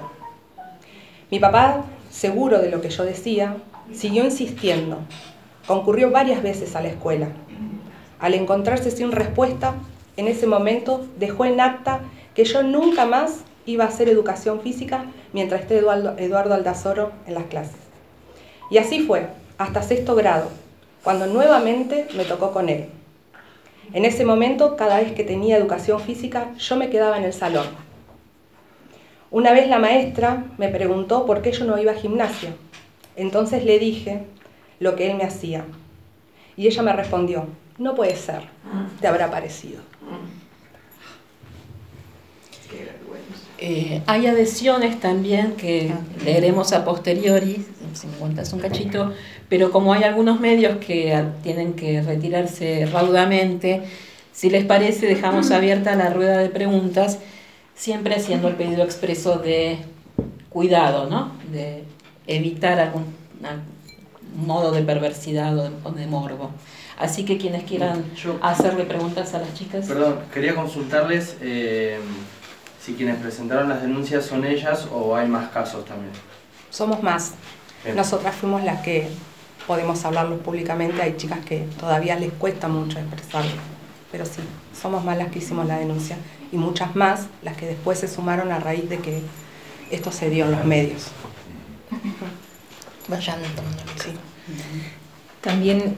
Mi 1.31 1.39
papá, 1.39 1.85
seguro 2.09 2.59
de 2.59 2.69
lo 2.69 2.81
que 2.81 2.89
yo 2.89 3.03
decía, 3.03 3.57
siguió 3.93 4.23
insistiendo. 4.23 4.99
Concurrió 5.67 6.11
varias 6.11 6.41
veces 6.41 6.75
a 6.75 6.81
la 6.81 6.89
escuela. 6.89 7.29
Al 8.19 8.33
encontrarse 8.33 8.91
sin 8.91 9.11
respuesta, 9.11 9.75
en 10.15 10.27
ese 10.27 10.47
momento 10.47 11.05
dejó 11.17 11.45
en 11.45 11.59
acta 11.59 12.01
que 12.37 12.45
yo 12.45 12.61
nunca 12.61 13.07
más 13.07 13.39
iba 13.65 13.83
a 13.83 13.87
hacer 13.87 14.07
educación 14.07 14.61
física 14.61 15.05
mientras 15.33 15.61
esté 15.61 15.79
Eduardo, 15.79 16.13
Eduardo 16.19 16.53
Aldazoro 16.53 17.11
en 17.25 17.33
las 17.33 17.45
clases. 17.45 17.79
Y 18.69 18.77
así 18.77 18.99
fue, 19.07 19.25
hasta 19.57 19.81
sexto 19.81 20.13
grado, 20.13 20.51
cuando 21.03 21.25
nuevamente 21.25 22.07
me 22.15 22.25
tocó 22.25 22.51
con 22.51 22.69
él. 22.69 22.89
En 23.91 24.05
ese 24.05 24.23
momento, 24.23 24.75
cada 24.75 24.99
vez 24.99 25.13
que 25.13 25.23
tenía 25.23 25.57
educación 25.57 25.99
física, 25.99 26.53
yo 26.59 26.75
me 26.75 26.91
quedaba 26.91 27.17
en 27.17 27.23
el 27.23 27.33
salón. 27.33 27.65
Una 29.31 29.51
vez 29.51 29.67
la 29.67 29.79
maestra 29.79 30.45
me 30.59 30.69
preguntó 30.69 31.25
por 31.25 31.41
qué 31.41 31.51
yo 31.51 31.65
no 31.65 31.79
iba 31.79 31.93
a 31.93 31.95
gimnasia. 31.95 32.53
Entonces 33.15 33.65
le 33.65 33.79
dije 33.79 34.25
lo 34.79 34.95
que 34.95 35.09
él 35.09 35.17
me 35.17 35.23
hacía. 35.23 35.65
Y 36.55 36.67
ella 36.67 36.83
me 36.83 36.93
respondió, 36.93 37.47
no 37.79 37.95
puede 37.95 38.15
ser, 38.15 38.43
te 39.01 39.07
habrá 39.07 39.31
parecido. 39.31 39.81
Eh, 43.59 44.03
hay 44.05 44.27
adhesiones 44.27 44.99
también 44.99 45.53
que 45.53 45.91
leeremos 46.23 46.73
a 46.73 46.85
posteriori, 46.85 47.65
si 47.93 48.07
me 48.07 48.13
cuentas 48.17 48.53
un 48.53 48.59
cachito, 48.59 49.13
pero 49.49 49.71
como 49.71 49.93
hay 49.93 50.03
algunos 50.03 50.39
medios 50.39 50.77
que 50.77 51.25
tienen 51.41 51.73
que 51.73 52.03
retirarse 52.03 52.85
raudamente, 52.85 53.81
si 54.31 54.51
les 54.51 54.63
parece 54.65 55.07
dejamos 55.07 55.49
abierta 55.49 55.95
la 55.95 56.11
rueda 56.11 56.37
de 56.37 56.49
preguntas, 56.49 57.17
siempre 57.73 58.15
haciendo 58.15 58.47
el 58.47 58.55
pedido 58.55 58.83
expreso 58.83 59.39
de 59.39 59.79
cuidado, 60.49 61.09
¿no? 61.09 61.31
de 61.51 61.83
evitar 62.27 62.79
algún, 62.79 63.05
modo 64.35 64.71
de 64.71 64.83
perversidad 64.83 65.57
o 65.57 65.91
de, 65.91 66.05
morbo. 66.05 66.51
Así 66.99 67.25
que 67.25 67.37
quienes 67.37 67.63
quieran 67.63 68.03
hacerle 68.41 68.83
preguntas 68.83 69.33
a 69.33 69.39
las 69.39 69.53
chicas. 69.55 69.87
Perdón, 69.87 70.19
quería 70.31 70.53
consultarles... 70.53 71.37
Eh, 71.41 71.97
si 72.87 72.93
quienes 72.93 73.17
presentaron 73.17 73.67
las 73.67 73.81
denuncias 73.81 74.25
son 74.25 74.45
ellas 74.45 74.87
o 74.93 75.13
hay 75.13 75.27
más 75.27 75.49
casos 75.49 75.83
también. 75.83 76.13
Somos 76.69 77.03
más. 77.03 77.33
Nosotras 77.93 78.33
fuimos 78.33 78.63
las 78.63 78.81
que 78.81 79.09
podemos 79.67 80.05
hablarlo 80.05 80.37
públicamente. 80.37 81.01
Hay 81.01 81.17
chicas 81.17 81.39
que 81.43 81.67
todavía 81.77 82.17
les 82.17 82.31
cuesta 82.31 82.69
mucho 82.69 82.97
expresarlo. 82.97 83.51
Pero 84.09 84.25
sí, 84.25 84.39
somos 84.73 85.03
más 85.03 85.17
las 85.17 85.29
que 85.31 85.39
hicimos 85.39 85.67
la 85.67 85.79
denuncia 85.79 86.15
y 86.49 86.55
muchas 86.55 86.95
más 86.95 87.27
las 87.43 87.57
que 87.57 87.65
después 87.65 87.99
se 87.99 88.07
sumaron 88.07 88.53
a 88.53 88.59
raíz 88.61 88.89
de 88.89 88.99
que 88.99 89.21
esto 89.91 90.09
se 90.13 90.29
dio 90.29 90.45
en 90.45 90.51
los 90.51 90.63
medios. 90.63 91.07
Vayan 93.09 93.41
sí. 94.01 94.13
También 95.41 95.93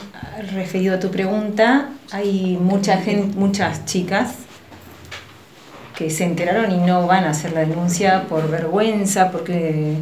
referido 0.54 0.96
a 0.96 1.00
tu 1.00 1.12
pregunta, 1.12 1.92
hay 2.12 2.58
mucha 2.60 2.98
gente, 2.98 3.38
muchas 3.38 3.86
chicas 3.86 4.49
que 6.00 6.10
se 6.10 6.24
enteraron 6.24 6.72
y 6.72 6.78
no 6.78 7.06
van 7.08 7.26
a 7.26 7.32
hacer 7.32 7.52
la 7.52 7.60
denuncia 7.60 8.24
por 8.30 8.50
vergüenza, 8.50 9.34
porque 9.34 9.96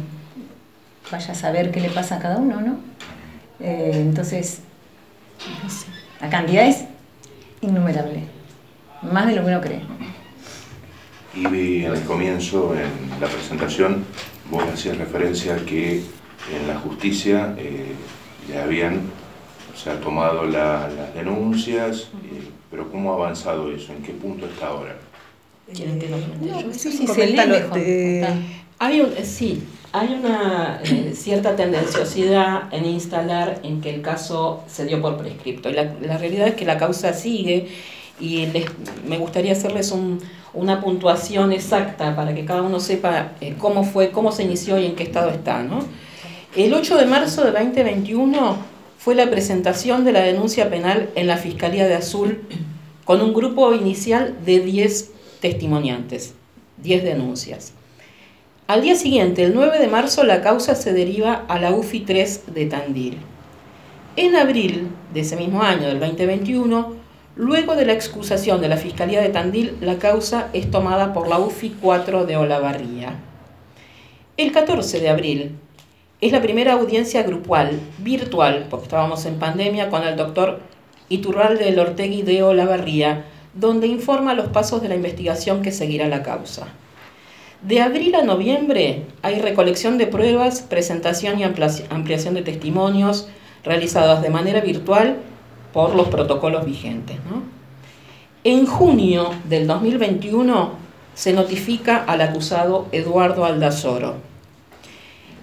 vaya 1.10 1.32
a 1.32 1.34
saber 1.34 1.72
qué 1.72 1.80
le 1.80 1.90
pasa 1.90 2.18
a 2.18 2.18
cada 2.20 2.36
uno, 2.36 2.60
¿no? 2.60 2.76
Eh, 3.58 3.94
entonces, 3.94 4.60
la 6.20 6.30
cantidad 6.30 6.68
es 6.68 6.84
innumerable, 7.62 8.22
más 9.02 9.26
de 9.26 9.34
lo 9.34 9.42
que 9.42 9.48
uno 9.48 9.60
cree. 9.60 9.80
Y 11.34 11.82
el 11.82 12.00
comienzo, 12.02 12.76
en 12.76 13.20
la 13.20 13.26
presentación, 13.26 14.04
vos 14.52 14.62
hacías 14.72 14.98
referencia 14.98 15.56
que 15.66 16.04
en 16.54 16.68
la 16.68 16.78
justicia 16.78 17.56
eh, 17.58 17.92
ya 18.48 18.62
habían 18.62 19.00
o 19.84 19.90
tomado 19.94 20.44
las 20.44 21.12
denuncias, 21.12 22.10
eh, 22.22 22.48
pero 22.70 22.88
¿cómo 22.88 23.10
ha 23.10 23.16
avanzado 23.16 23.72
eso? 23.72 23.92
¿En 23.92 24.02
qué 24.04 24.12
punto 24.12 24.46
está 24.46 24.68
ahora? 24.68 25.07
¿Quieren 25.74 25.98
que 25.98 26.08
lo 26.08 26.16
sí, 26.72 26.90
sí, 26.92 27.06
Hay 28.78 29.00
un, 29.00 29.12
sí, 29.24 29.62
hay 29.92 30.14
una 30.14 30.80
eh, 30.84 31.12
cierta 31.14 31.56
tendenciosidad 31.56 32.72
en 32.72 32.86
instalar 32.86 33.60
en 33.62 33.80
que 33.80 33.94
el 33.94 34.02
caso 34.02 34.64
se 34.66 34.84
dio 34.84 35.00
por 35.00 35.18
prescripto. 35.18 35.70
La, 35.70 35.94
la 36.00 36.18
realidad 36.18 36.48
es 36.48 36.54
que 36.54 36.64
la 36.64 36.78
causa 36.78 37.12
sigue 37.12 37.68
y 38.20 38.46
les, 38.46 38.66
me 39.06 39.18
gustaría 39.18 39.52
hacerles 39.52 39.92
un, 39.92 40.20
una 40.54 40.80
puntuación 40.80 41.52
exacta 41.52 42.16
para 42.16 42.34
que 42.34 42.44
cada 42.44 42.62
uno 42.62 42.80
sepa 42.80 43.32
eh, 43.40 43.54
cómo 43.58 43.84
fue, 43.84 44.10
cómo 44.10 44.32
se 44.32 44.42
inició 44.44 44.78
y 44.78 44.86
en 44.86 44.94
qué 44.94 45.04
estado 45.04 45.30
está. 45.30 45.62
¿no? 45.62 45.80
El 46.56 46.74
8 46.74 46.96
de 46.96 47.06
marzo 47.06 47.44
de 47.44 47.52
2021 47.52 48.56
fue 48.98 49.14
la 49.14 49.30
presentación 49.30 50.04
de 50.04 50.12
la 50.12 50.20
denuncia 50.20 50.68
penal 50.68 51.10
en 51.14 51.26
la 51.26 51.36
Fiscalía 51.36 51.86
de 51.86 51.94
Azul 51.94 52.42
con 53.04 53.20
un 53.20 53.32
grupo 53.32 53.72
inicial 53.74 54.36
de 54.44 54.60
10 54.60 55.12
testimoniantes, 55.40 56.34
10 56.78 57.04
denuncias. 57.04 57.72
Al 58.66 58.82
día 58.82 58.96
siguiente, 58.96 59.44
el 59.44 59.54
9 59.54 59.78
de 59.78 59.88
marzo, 59.88 60.24
la 60.24 60.42
causa 60.42 60.74
se 60.74 60.92
deriva 60.92 61.44
a 61.48 61.58
la 61.58 61.72
UFI 61.72 62.00
3 62.00 62.54
de 62.54 62.66
Tandil. 62.66 63.18
En 64.16 64.36
abril 64.36 64.88
de 65.14 65.20
ese 65.20 65.36
mismo 65.36 65.62
año, 65.62 65.88
del 65.88 66.00
2021, 66.00 66.92
luego 67.36 67.76
de 67.76 67.86
la 67.86 67.94
excusación 67.94 68.60
de 68.60 68.68
la 68.68 68.76
Fiscalía 68.76 69.22
de 69.22 69.30
Tandil, 69.30 69.76
la 69.80 69.98
causa 69.98 70.48
es 70.52 70.70
tomada 70.70 71.12
por 71.14 71.28
la 71.28 71.38
UFI 71.38 71.76
4 71.80 72.26
de 72.26 72.36
Olavarría. 72.36 73.14
El 74.36 74.52
14 74.52 75.00
de 75.00 75.08
abril 75.08 75.56
es 76.20 76.32
la 76.32 76.42
primera 76.42 76.74
audiencia 76.74 77.22
grupal, 77.22 77.78
virtual, 77.98 78.66
porque 78.68 78.84
estábamos 78.84 79.24
en 79.24 79.38
pandemia, 79.38 79.88
con 79.88 80.02
el 80.02 80.16
doctor 80.16 80.60
Iturralde 81.08 81.64
del 81.64 81.78
Ortegui 81.78 82.22
de 82.22 82.42
Olavarría, 82.42 83.24
donde 83.54 83.86
informa 83.86 84.34
los 84.34 84.48
pasos 84.48 84.82
de 84.82 84.88
la 84.88 84.96
investigación 84.96 85.62
que 85.62 85.72
seguirá 85.72 86.08
la 86.08 86.22
causa. 86.22 86.68
De 87.62 87.80
abril 87.80 88.14
a 88.14 88.22
noviembre 88.22 89.02
hay 89.22 89.40
recolección 89.40 89.98
de 89.98 90.06
pruebas, 90.06 90.62
presentación 90.62 91.40
y 91.40 91.44
ampliación 91.44 92.34
de 92.34 92.42
testimonios 92.42 93.28
realizadas 93.64 94.22
de 94.22 94.30
manera 94.30 94.60
virtual 94.60 95.16
por 95.72 95.94
los 95.94 96.08
protocolos 96.08 96.64
vigentes. 96.64 97.16
En 98.44 98.66
junio 98.66 99.30
del 99.48 99.66
2021 99.66 100.70
se 101.14 101.32
notifica 101.32 102.04
al 102.04 102.20
acusado 102.20 102.86
Eduardo 102.92 103.44
Aldazoro. 103.44 104.14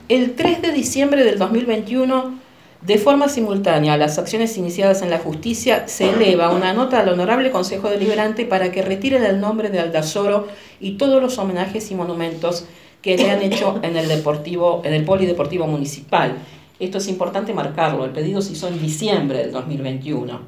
El 0.07 0.35
3 0.35 0.61
de 0.61 0.71
diciembre 0.71 1.23
del 1.25 1.37
2021 1.37 2.44
de 2.85 2.99
forma 2.99 3.29
simultánea 3.29 3.93
a 3.93 3.97
las 3.97 4.19
acciones 4.19 4.57
iniciadas 4.57 5.01
en 5.01 5.09
la 5.09 5.17
justicia, 5.17 5.87
se 5.87 6.11
eleva 6.11 6.51
una 6.51 6.73
nota 6.73 6.99
al 6.99 7.09
Honorable 7.09 7.49
Consejo 7.49 7.89
Deliberante 7.89 8.45
para 8.45 8.71
que 8.71 8.83
retire 8.83 9.17
el 9.17 9.39
nombre 9.39 9.69
de 9.69 9.79
Aldazoro 9.79 10.47
y 10.79 10.91
todos 10.91 11.19
los 11.19 11.39
homenajes 11.39 11.89
y 11.89 11.95
monumentos 11.95 12.65
que 13.01 13.17
le 13.17 13.31
han 13.31 13.41
hecho 13.41 13.79
en 13.81 13.97
el, 13.97 14.07
deportivo, 14.07 14.83
en 14.85 14.93
el 14.93 15.03
Polideportivo 15.03 15.65
Municipal. 15.65 16.35
Esto 16.79 16.99
es 16.99 17.07
importante 17.07 17.53
marcarlo, 17.53 18.05
el 18.05 18.11
pedido 18.11 18.41
se 18.41 18.53
hizo 18.53 18.67
en 18.67 18.79
diciembre 18.79 19.39
del 19.39 19.51
2021. 19.51 20.41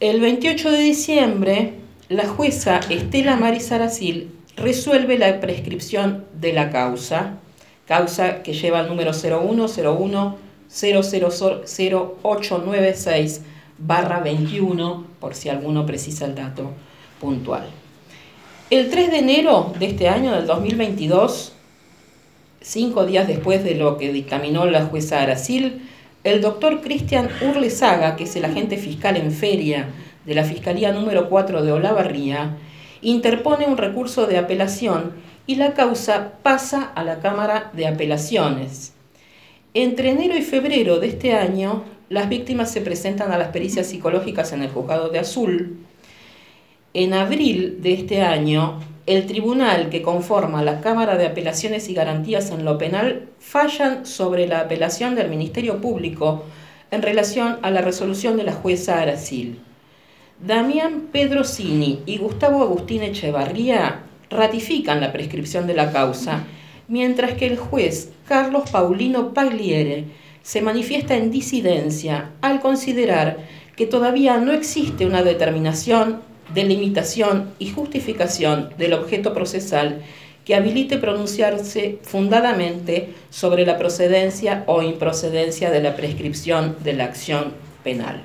El 0.00 0.20
28 0.20 0.70
de 0.70 0.78
diciembre, 0.78 1.74
la 2.10 2.28
jueza 2.28 2.80
Estela 2.90 3.36
Maris 3.36 3.72
Aracil 3.72 4.30
resuelve 4.56 5.16
la 5.16 5.40
prescripción 5.40 6.26
de 6.38 6.52
la 6.52 6.70
causa 6.70 7.38
causa 7.86 8.42
que 8.42 8.54
lleva 8.54 8.80
el 8.80 8.88
número 8.88 9.12
0101 9.12 10.52
0000896 10.72 13.42
barra 13.78 14.20
21, 14.20 15.06
por 15.20 15.34
si 15.34 15.48
alguno 15.48 15.84
precisa 15.84 16.24
el 16.24 16.34
dato 16.34 16.70
puntual. 17.20 17.64
El 18.70 18.88
3 18.90 19.10
de 19.10 19.18
enero 19.18 19.74
de 19.78 19.86
este 19.86 20.08
año, 20.08 20.32
del 20.32 20.46
2022, 20.46 21.52
cinco 22.62 23.04
días 23.04 23.28
después 23.28 23.62
de 23.64 23.74
lo 23.74 23.98
que 23.98 24.12
dictaminó 24.12 24.64
la 24.66 24.86
jueza 24.86 25.20
Aracil, 25.20 25.88
el 26.24 26.40
doctor 26.40 26.80
Cristian 26.80 27.28
Urlezaga, 27.42 28.16
que 28.16 28.24
es 28.24 28.34
el 28.36 28.44
agente 28.44 28.78
fiscal 28.78 29.16
en 29.16 29.32
feria 29.32 29.88
de 30.24 30.34
la 30.34 30.44
Fiscalía 30.44 30.92
número 30.92 31.28
4 31.28 31.62
de 31.62 31.72
Olavarría, 31.72 32.56
interpone 33.02 33.66
un 33.66 33.76
recurso 33.76 34.26
de 34.26 34.38
apelación 34.38 35.12
y 35.46 35.56
la 35.56 35.74
causa 35.74 36.32
pasa 36.42 36.92
a 36.94 37.04
la 37.04 37.20
Cámara 37.20 37.70
de 37.72 37.86
Apelaciones. 37.86 38.92
Entre 39.74 40.10
enero 40.10 40.36
y 40.36 40.42
febrero 40.42 40.98
de 40.98 41.08
este 41.08 41.34
año, 41.34 41.84
las 42.08 42.28
víctimas 42.28 42.70
se 42.70 42.82
presentan 42.82 43.32
a 43.32 43.38
las 43.38 43.48
pericias 43.48 43.86
psicológicas 43.86 44.52
en 44.52 44.62
el 44.62 44.70
juzgado 44.70 45.08
de 45.08 45.18
Azul. 45.18 45.78
En 46.94 47.14
abril 47.14 47.78
de 47.80 47.94
este 47.94 48.20
año, 48.20 48.80
el 49.06 49.26
tribunal 49.26 49.88
que 49.88 50.02
conforma 50.02 50.62
la 50.62 50.80
Cámara 50.80 51.16
de 51.16 51.26
Apelaciones 51.26 51.88
y 51.88 51.94
Garantías 51.94 52.50
en 52.50 52.64
lo 52.64 52.78
Penal 52.78 53.30
fallan 53.40 54.06
sobre 54.06 54.46
la 54.46 54.60
apelación 54.60 55.14
del 55.14 55.28
Ministerio 55.28 55.80
Público 55.80 56.44
en 56.90 57.02
relación 57.02 57.58
a 57.62 57.70
la 57.70 57.80
resolución 57.80 58.36
de 58.36 58.44
la 58.44 58.52
jueza 58.52 59.00
Aracil. 59.00 59.58
Damián 60.38 61.08
Pedrocini 61.10 62.00
y 62.04 62.18
Gustavo 62.18 62.62
Agustín 62.62 63.02
Echevarría 63.02 64.02
ratifican 64.32 65.00
la 65.00 65.12
prescripción 65.12 65.66
de 65.66 65.74
la 65.74 65.92
causa, 65.92 66.44
mientras 66.88 67.34
que 67.34 67.46
el 67.46 67.56
juez 67.56 68.10
Carlos 68.26 68.68
Paulino 68.70 69.32
Pagliere 69.32 70.04
se 70.42 70.60
manifiesta 70.60 71.16
en 71.16 71.30
disidencia 71.30 72.30
al 72.40 72.60
considerar 72.60 73.38
que 73.76 73.86
todavía 73.86 74.38
no 74.38 74.52
existe 74.52 75.06
una 75.06 75.22
determinación, 75.22 76.20
delimitación 76.52 77.52
y 77.58 77.70
justificación 77.70 78.70
del 78.76 78.92
objeto 78.92 79.32
procesal 79.32 80.02
que 80.44 80.54
habilite 80.54 80.98
pronunciarse 80.98 81.98
fundadamente 82.02 83.14
sobre 83.30 83.64
la 83.64 83.78
procedencia 83.78 84.64
o 84.66 84.82
improcedencia 84.82 85.70
de 85.70 85.82
la 85.82 85.94
prescripción 85.94 86.76
de 86.82 86.94
la 86.94 87.04
acción 87.04 87.52
penal. 87.84 88.22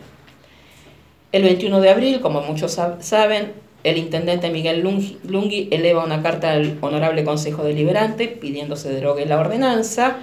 El 1.32 1.44
21 1.44 1.82
de 1.82 1.90
abril, 1.90 2.20
como 2.22 2.42
muchos 2.42 2.80
saben, 3.00 3.52
el 3.84 3.98
intendente 3.98 4.50
Miguel 4.50 4.81
Lungui 5.24 5.67
eleva 5.72 6.03
una 6.03 6.22
carta 6.22 6.51
al 6.51 6.77
Honorable 6.81 7.24
Consejo 7.24 7.63
Deliberante 7.63 8.27
pidiendo 8.27 8.75
se 8.75 8.91
derogue 8.91 9.25
la 9.25 9.39
ordenanza 9.39 10.17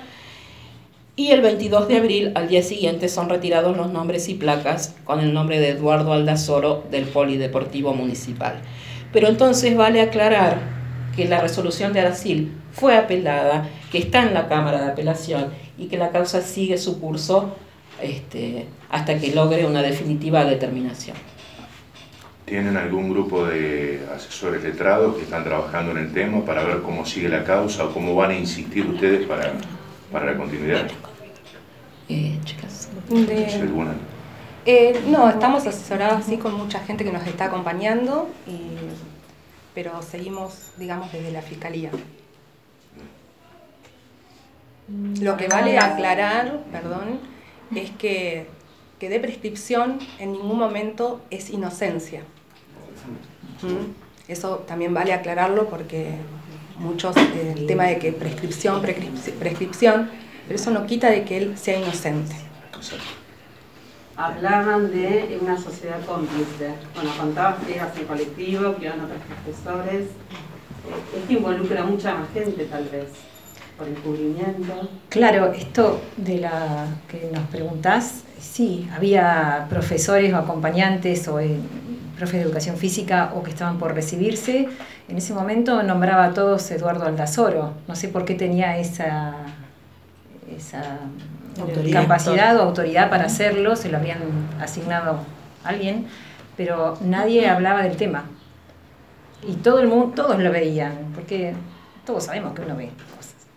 y 1.16 1.30
el 1.30 1.42
22 1.42 1.86
de 1.86 1.96
abril, 1.96 2.32
al 2.34 2.48
día 2.48 2.62
siguiente, 2.62 3.08
son 3.08 3.28
retirados 3.28 3.76
los 3.76 3.92
nombres 3.92 4.28
y 4.28 4.34
placas 4.34 4.96
con 5.04 5.20
el 5.20 5.32
nombre 5.32 5.60
de 5.60 5.68
Eduardo 5.68 6.12
Aldazoro 6.12 6.82
del 6.90 7.04
Polideportivo 7.04 7.94
Municipal. 7.94 8.56
Pero 9.12 9.28
entonces 9.28 9.76
vale 9.76 10.00
aclarar 10.00 10.58
que 11.14 11.28
la 11.28 11.40
resolución 11.40 11.92
de 11.92 12.00
Aracil 12.00 12.52
fue 12.72 12.96
apelada, 12.96 13.68
que 13.92 13.98
está 13.98 14.24
en 14.24 14.34
la 14.34 14.48
Cámara 14.48 14.82
de 14.82 14.90
Apelación 14.90 15.50
y 15.78 15.86
que 15.86 15.98
la 15.98 16.10
causa 16.10 16.42
sigue 16.42 16.78
su 16.78 17.00
curso 17.00 17.54
este, 18.02 18.66
hasta 18.90 19.16
que 19.16 19.32
logre 19.32 19.66
una 19.66 19.82
definitiva 19.82 20.44
determinación. 20.44 21.16
¿Tienen 22.44 22.76
algún 22.76 23.10
grupo 23.10 23.46
de 23.46 24.06
asesores 24.14 24.62
letrados 24.62 25.16
que 25.16 25.22
están 25.22 25.44
trabajando 25.44 25.92
en 25.92 25.98
el 25.98 26.12
tema 26.12 26.44
para 26.44 26.62
ver 26.64 26.82
cómo 26.82 27.06
sigue 27.06 27.28
la 27.28 27.42
causa 27.42 27.84
o 27.84 27.94
cómo 27.94 28.14
van 28.14 28.32
a 28.32 28.36
insistir 28.36 28.86
ustedes 28.86 29.26
para, 29.26 29.52
para 30.12 30.26
la 30.26 30.36
continuidad? 30.36 30.86
Eh, 32.08 32.38
chicas. 32.44 32.90
Eh, 34.66 35.00
no, 35.06 35.28
estamos 35.30 35.66
asesorados 35.66 36.20
así 36.20 36.36
con 36.36 36.54
mucha 36.54 36.80
gente 36.80 37.04
que 37.04 37.12
nos 37.12 37.26
está 37.26 37.46
acompañando 37.46 38.28
y 38.46 38.74
pero 39.74 40.00
seguimos, 40.02 40.70
digamos, 40.76 41.12
desde 41.12 41.32
la 41.32 41.42
Fiscalía. 41.42 41.90
Lo 45.20 45.36
que 45.36 45.48
vale 45.48 45.78
aclarar, 45.78 46.60
perdón, 46.70 47.18
es 47.74 47.90
que, 47.92 48.46
que 49.04 49.10
de 49.10 49.20
prescripción 49.20 49.98
en 50.18 50.32
ningún 50.32 50.58
momento 50.58 51.20
es 51.28 51.50
inocencia. 51.50 52.22
¿Mm? 53.60 53.92
Eso 54.32 54.64
también 54.66 54.94
vale 54.94 55.12
aclararlo 55.12 55.68
porque 55.68 56.14
muchos, 56.78 57.14
el 57.18 57.66
tema 57.66 57.84
de 57.84 57.98
que 57.98 58.14
prescripción, 58.14 58.80
prescripción, 58.80 60.10
pero 60.46 60.58
eso 60.58 60.70
no 60.70 60.86
quita 60.86 61.10
de 61.10 61.24
que 61.24 61.36
él 61.36 61.58
sea 61.58 61.78
inocente 61.78 62.34
hablaban 64.16 64.92
de 64.92 65.38
una 65.42 65.58
sociedad 65.60 66.00
cómplice. 66.06 66.72
Bueno, 66.94 67.10
contabas 67.18 67.64
que 67.64 67.74
ibas 67.74 67.98
en 67.98 68.06
colectivo, 68.06 68.76
que 68.76 68.86
iban 68.86 69.00
otros 69.00 69.18
profesores. 69.44 70.02
Eh, 70.04 71.18
esto 71.18 71.32
involucra 71.32 71.82
mucha 71.84 72.14
más 72.14 72.28
gente, 72.32 72.64
tal 72.66 72.84
vez, 72.84 73.08
por 73.76 73.88
encubrimiento. 73.88 74.88
Claro, 75.08 75.52
esto 75.52 76.00
de 76.16 76.38
la 76.38 76.86
que 77.08 77.30
nos 77.32 77.44
preguntás, 77.48 78.24
sí, 78.38 78.88
había 78.94 79.66
profesores 79.68 80.32
o 80.32 80.36
acompañantes 80.36 81.26
o 81.28 81.40
eh, 81.40 81.58
profes 82.16 82.40
de 82.40 82.42
educación 82.42 82.76
física 82.76 83.32
o 83.34 83.42
que 83.42 83.50
estaban 83.50 83.78
por 83.78 83.94
recibirse. 83.94 84.68
En 85.08 85.16
ese 85.16 85.34
momento 85.34 85.82
nombraba 85.82 86.26
a 86.26 86.34
todos 86.34 86.70
Eduardo 86.70 87.06
Aldazoro. 87.06 87.74
No 87.88 87.96
sé 87.96 88.08
por 88.08 88.24
qué 88.24 88.34
tenía 88.34 88.78
esa, 88.78 89.34
esa 90.56 90.98
capacidad 91.92 92.56
o 92.56 92.62
autoridad 92.62 93.10
para 93.10 93.24
hacerlo, 93.24 93.76
se 93.76 93.88
lo 93.88 93.98
habían 93.98 94.18
asignado 94.60 95.18
a 95.64 95.68
alguien, 95.68 96.06
pero 96.56 96.96
nadie 97.00 97.48
hablaba 97.48 97.82
del 97.82 97.96
tema. 97.96 98.24
Y 99.46 99.54
todo 99.56 99.80
el 99.80 99.88
mundo, 99.88 100.12
todos 100.14 100.38
lo 100.38 100.50
veían, 100.50 101.12
porque 101.14 101.54
todos 102.06 102.24
sabemos 102.24 102.54
que 102.54 102.62
uno 102.62 102.76
ve. 102.76 102.90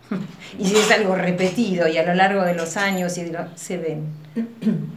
y 0.60 0.65
si 0.65 0.76
es 0.76 0.91
algo 0.91 1.15
repetido 1.15 1.88
y 1.88 1.98
a 1.98 2.06
lo 2.06 2.13
largo 2.13 2.43
de 2.43 2.56
los 2.56 2.78
años 2.78 3.17
y 3.17 3.32
se 3.56 3.78
ven. 3.78 4.06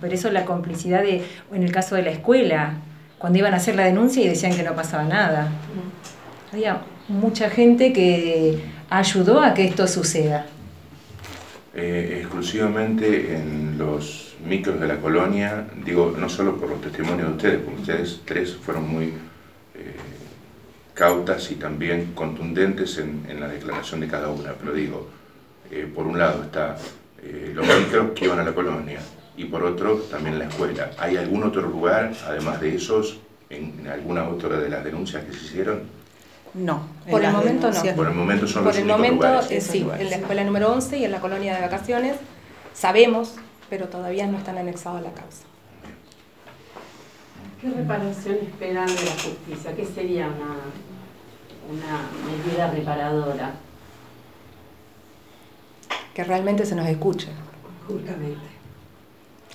Por 0.01 0.12
eso 0.12 0.31
la 0.31 0.44
complicidad 0.44 1.03
de, 1.03 1.25
en 1.53 1.62
el 1.62 1.73
caso 1.73 1.94
de 1.94 2.03
la 2.03 2.11
escuela, 2.11 2.75
cuando 3.18 3.38
iban 3.38 3.55
a 3.55 3.57
hacer 3.57 3.77
la 3.77 3.85
denuncia 3.85 4.23
y 4.23 4.29
decían 4.29 4.55
que 4.55 4.62
no 4.62 4.75
pasaba 4.75 5.05
nada. 5.05 5.49
Había 6.53 6.83
mucha 7.09 7.51
gente 7.51 7.92
que 7.92 8.62
ayudó 8.88 9.40
a 9.40 9.55
que 9.55 9.64
esto 9.64 9.87
suceda. 9.87 10.46
Eh, 11.75 12.18
exclusivamente 12.23 13.37
en 13.37 13.79
los 13.79 14.35
micros 14.44 14.81
de 14.81 14.88
la 14.88 14.96
colonia, 14.96 15.66
digo, 15.85 16.14
no 16.18 16.29
solo 16.29 16.57
por 16.57 16.68
los 16.68 16.81
testimonios 16.81 17.29
de 17.29 17.35
ustedes, 17.35 17.61
porque 17.61 17.81
ustedes 17.81 18.20
tres 18.25 18.57
fueron 18.57 18.88
muy 18.88 19.05
eh, 19.75 19.96
cautas 21.01 21.51
y 21.51 21.55
también 21.55 22.13
contundentes 22.15 22.99
en, 22.99 23.25
en, 23.27 23.41
la 23.41 23.49
declaración 23.49 24.01
de 24.01 24.09
cada 24.09 24.29
una, 24.29 24.53
pero 24.53 24.75
digo, 24.75 25.09
eh, 25.71 25.91
por 25.95 26.07
un 26.07 26.19
lado 26.19 26.45
está 26.45 26.77
los 27.55 27.67
micros 27.67 28.11
que 28.15 28.27
iban 28.27 28.39
a 28.39 28.45
la 28.45 28.55
colonia 28.55 29.01
y 29.35 29.47
por 29.47 29.65
otro 29.65 29.97
también 30.11 30.39
la 30.39 30.45
escuela. 30.45 30.91
¿Hay 30.99 31.17
algún 31.17 31.43
otro 31.43 31.63
lugar, 31.63 32.13
además 32.27 32.61
de 32.61 32.77
esos, 32.77 33.19
en 33.49 33.89
alguna 33.89 34.29
otra 34.29 34.59
de 34.59 34.69
las 34.69 34.85
denuncias 34.85 35.25
que 35.25 35.33
se 35.33 35.47
hicieron? 35.47 35.83
No. 36.53 36.83
Por 37.09 37.25
el 37.25 37.33
momento 37.33 37.71
no. 37.71 37.95
Por 37.95 38.07
el 38.09 38.15
momento 38.15 38.47
son 38.47 38.65
Por 38.65 38.77
el 38.77 38.85
momento, 38.85 39.27
eh, 39.49 39.61
sí, 39.63 39.87
en 39.99 40.11
la 40.11 40.17
escuela 40.17 40.45
número 40.45 40.73
11 40.73 40.99
y 40.99 41.05
en 41.05 41.13
la 41.13 41.21
colonia 41.21 41.55
de 41.55 41.63
vacaciones. 41.63 42.17
Sabemos, 42.75 43.37
pero 43.71 43.89
todavía 43.89 44.27
no 44.27 44.37
están 44.37 44.59
anexados 44.59 44.99
a 45.01 45.03
la 45.03 45.13
causa. 45.13 45.50
¿Qué 47.61 47.68
reparación 47.68 48.37
esperan 48.37 48.87
de 48.87 48.94
la 48.94 49.11
justicia? 49.11 49.77
¿Qué 49.77 49.85
sería 49.85 50.29
una, 50.29 50.57
una 51.68 52.09
medida 52.27 52.70
reparadora? 52.70 53.53
Que 56.14 56.25
realmente 56.25 56.64
se 56.64 56.75
nos 56.75 56.87
escuche. 56.87 57.29
Justamente. 57.87 58.40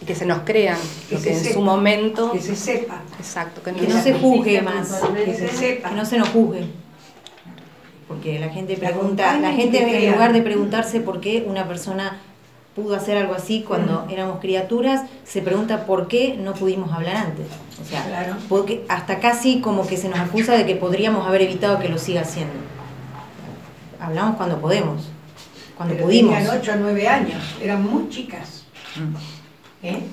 Y 0.01 0.05
que 0.05 0.13
se 0.13 0.25
nos 0.25 0.39
crean, 0.39 0.77
que, 1.09 1.17
que 1.17 1.33
en 1.33 1.53
su 1.53 1.61
momento... 1.61 2.31
Que 2.31 2.41
se 2.41 2.55
sepa. 2.55 3.01
Exacto. 3.17 3.63
Que 3.63 3.71
no, 3.71 4.01
se 4.01 4.13
juzgue 4.13 4.61
más, 4.61 5.01
que 5.25 5.33
se 5.33 5.47
sepa. 5.47 5.89
Que 5.89 5.95
no 5.95 6.05
se 6.05 6.17
nos 6.19 6.29
juzgue. 6.29 6.65
Porque 8.07 8.37
la 8.39 8.49
gente 8.49 8.77
pregunta, 8.77 9.39
la 9.39 9.53
gente 9.53 10.05
en 10.05 10.11
lugar 10.11 10.31
de 10.31 10.43
preguntarse 10.43 10.99
por 10.99 11.21
qué 11.21 11.43
una 11.47 11.67
persona 11.67 12.19
pudo 12.75 12.95
hacer 12.95 13.17
algo 13.17 13.33
así 13.33 13.63
cuando 13.65 14.05
éramos 14.09 14.39
criaturas, 14.39 15.03
se 15.23 15.41
pregunta 15.41 15.85
por 15.85 16.07
qué 16.07 16.35
no 16.37 16.53
pudimos 16.53 16.91
hablar 16.91 17.15
antes. 17.15 17.47
O 17.81 17.85
sea, 17.85 18.37
porque 18.49 18.85
hasta 18.89 19.19
casi 19.19 19.61
como 19.61 19.87
que 19.87 19.97
se 19.97 20.09
nos 20.09 20.19
acusa 20.19 20.53
de 20.53 20.65
que 20.65 20.75
podríamos 20.75 21.25
haber 21.25 21.43
evitado 21.43 21.79
que 21.79 21.87
lo 21.87 21.97
siga 21.97 22.21
haciendo. 22.21 22.53
Hablamos 23.99 24.35
cuando 24.35 24.59
podemos, 24.59 25.09
cuando 25.77 25.95
pudimos. 25.95 26.35
Tenían 26.35 26.59
8 26.59 26.71
o 26.73 26.75
9 26.77 27.07
años, 27.07 27.41
eran 27.61 27.83
muy 27.83 28.09
chicas. 28.09 28.65
Mm. 28.95 29.85
¿Eh? 29.85 30.03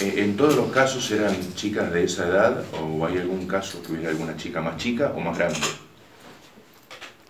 Eh, 0.00 0.14
¿En 0.18 0.36
todos 0.36 0.56
los 0.56 0.70
casos 0.70 1.10
eran 1.10 1.34
chicas 1.54 1.90
de 1.92 2.04
esa 2.04 2.28
edad 2.28 2.64
o 2.82 3.04
hay 3.06 3.18
algún 3.18 3.46
caso 3.46 3.82
que 3.82 3.92
hubiera 3.92 4.10
alguna 4.10 4.36
chica 4.36 4.60
más 4.60 4.76
chica 4.76 5.12
o 5.16 5.20
más 5.20 5.36
grande? 5.36 5.58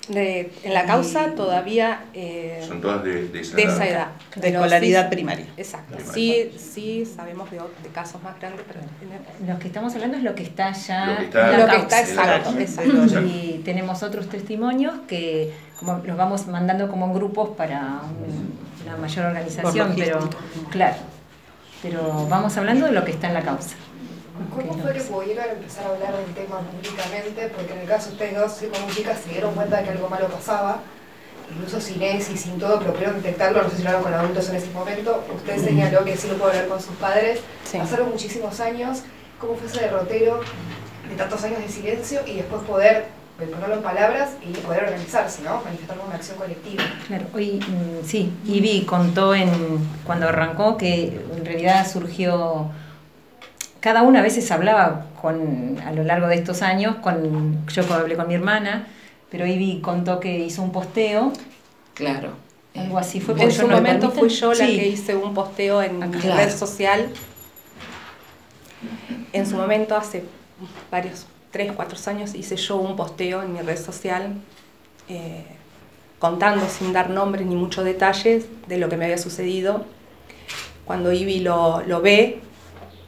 De, 0.08 0.52
en 0.62 0.74
la 0.74 0.84
causa 0.84 1.34
todavía... 1.34 2.04
Eh, 2.14 2.62
Son 2.66 2.80
todas 2.80 3.02
de, 3.04 3.28
de, 3.28 3.40
esa, 3.40 3.56
de 3.56 3.62
edad. 3.62 3.74
esa, 3.74 3.88
edad. 3.88 4.08
De 4.36 4.48
escolaridad 4.48 5.10
primaria. 5.10 5.46
Exacto. 5.56 5.96
Sí, 6.12 6.52
sí 6.58 7.06
sabemos 7.06 7.50
de, 7.50 7.58
de, 7.58 7.88
casos 7.92 8.22
más 8.22 8.38
grandes, 8.38 8.64
pero... 8.66 8.80
Lo 9.52 9.58
que 9.58 9.66
estamos 9.68 9.94
hablando 9.94 10.16
es 10.16 10.22
lo 10.22 10.34
que 10.34 10.42
está 10.42 10.72
ya... 10.72 11.06
Lo 11.06 11.16
que 11.16 11.24
está, 11.24 11.54
en 11.54 11.60
lo 11.60 11.66
que 11.66 11.76
está 11.76 12.00
exacto, 12.00 12.58
exacto. 12.58 13.20
Y 13.22 13.62
tenemos 13.64 14.02
otros 14.02 14.28
testimonios 14.28 14.94
que 15.08 15.52
como 15.78 16.00
los 16.04 16.16
vamos 16.16 16.46
mandando 16.46 16.88
como 16.88 17.12
grupos 17.12 17.50
para 17.50 18.00
un, 18.26 18.86
una 18.86 18.96
mayor 18.96 19.26
organización, 19.26 19.94
pero 19.96 20.28
claro, 20.70 20.96
pero 21.82 22.26
vamos 22.28 22.56
hablando 22.56 22.86
de 22.86 22.92
lo 22.92 23.04
que 23.04 23.10
está 23.10 23.28
en 23.28 23.34
la 23.34 23.42
causa. 23.42 23.76
¿Cómo 24.54 24.74
fue 24.74 24.92
que 24.92 25.00
pudieron 25.00 25.44
empezar 25.48 25.86
a 25.86 25.88
hablar 25.90 26.16
del 26.16 26.34
tema 26.34 26.60
públicamente? 26.60 27.48
Porque 27.54 27.72
en 27.72 27.78
el 27.80 27.86
caso 27.86 28.08
de 28.08 28.12
ustedes 28.14 28.36
dos, 28.36 28.52
siendo 28.52 28.80
muy 28.80 28.92
chicas, 28.92 29.20
se 29.20 29.30
dieron 29.30 29.54
cuenta 29.54 29.76
de 29.76 29.84
que 29.84 29.90
algo 29.90 30.08
malo 30.08 30.28
pasaba, 30.28 30.80
incluso 31.52 31.80
sin 31.80 32.02
ESI 32.02 32.32
y 32.32 32.36
sin 32.36 32.58
todo, 32.58 32.80
pero 32.80 32.92
pudieron 32.92 33.22
detectarlo, 33.22 33.62
no 33.62 33.70
sé 33.70 33.76
si 33.76 33.82
lo 33.82 33.90
hablaron 33.90 34.04
con 34.10 34.14
adultos 34.14 34.48
en 34.48 34.56
ese 34.56 34.70
momento. 34.70 35.24
Usted 35.36 35.64
señaló 35.64 36.04
que 36.04 36.16
sí 36.16 36.28
lo 36.28 36.34
pudo 36.34 36.48
hablar 36.48 36.66
con 36.66 36.80
sus 36.80 36.96
padres. 36.96 37.40
Sí. 37.64 37.78
Pasaron 37.78 38.10
muchísimos 38.10 38.58
años. 38.58 39.02
¿Cómo 39.38 39.54
fue 39.54 39.68
ese 39.68 39.80
derrotero 39.80 40.40
de 41.08 41.16
tantos 41.16 41.44
años 41.44 41.60
de 41.60 41.68
silencio 41.68 42.20
y 42.26 42.36
después 42.36 42.62
poder 42.62 43.06
ponerlo 43.38 43.74
en 43.74 43.82
palabras 43.82 44.30
y 44.42 44.52
poder 44.58 44.84
organizarse, 44.84 45.42
¿no? 45.42 45.60
Manifestar 45.64 45.98
una 46.04 46.14
acción 46.16 46.38
colectiva. 46.38 46.84
Claro, 47.06 47.26
hoy 47.34 47.60
mm, 47.60 48.04
sí, 48.06 48.32
Ivy 48.46 48.84
contó 48.84 49.34
en, 49.34 49.50
cuando 50.04 50.28
arrancó 50.28 50.76
que 50.76 51.20
en 51.36 51.44
realidad 51.44 51.86
surgió, 51.90 52.70
cada 53.84 54.00
una 54.00 54.20
a 54.20 54.22
veces 54.22 54.50
hablaba 54.50 55.08
con, 55.20 55.78
a 55.84 55.92
lo 55.92 56.04
largo 56.04 56.26
de 56.26 56.36
estos 56.36 56.62
años, 56.62 56.96
con, 57.02 57.66
yo 57.66 57.82
hablé 57.92 58.16
con 58.16 58.26
mi 58.26 58.32
hermana, 58.32 58.86
pero 59.30 59.46
Ivy 59.46 59.82
contó 59.82 60.20
que 60.20 60.38
hizo 60.38 60.62
un 60.62 60.72
posteo. 60.72 61.34
Claro. 61.92 62.30
Algo 62.74 62.96
así 62.96 63.20
fue. 63.20 63.34
En 63.42 63.52
su 63.52 63.68
momento 63.68 64.10
fui 64.10 64.30
yo 64.30 64.54
la 64.54 64.64
que 64.64 64.88
hice 64.88 65.14
un 65.14 65.34
posteo 65.34 65.82
en 65.82 65.98
mi 65.98 66.16
red 66.16 66.50
social. 66.50 67.10
En 69.34 69.46
su 69.46 69.54
momento, 69.54 69.96
hace 69.96 70.24
varios, 70.90 71.26
tres, 71.50 71.70
cuatro 71.72 71.98
años, 72.06 72.34
hice 72.34 72.56
yo 72.56 72.76
un 72.76 72.96
posteo 72.96 73.42
en 73.42 73.52
mi 73.52 73.60
red 73.60 73.78
social 73.78 74.32
eh, 75.10 75.44
contando 76.18 76.66
sin 76.70 76.94
dar 76.94 77.10
nombres 77.10 77.46
ni 77.46 77.54
muchos 77.54 77.84
detalles 77.84 78.46
de 78.66 78.78
lo 78.78 78.88
que 78.88 78.96
me 78.96 79.04
había 79.04 79.18
sucedido. 79.18 79.84
Cuando 80.86 81.12
Ivy 81.12 81.40
lo, 81.40 81.82
lo 81.82 82.00
ve, 82.00 82.40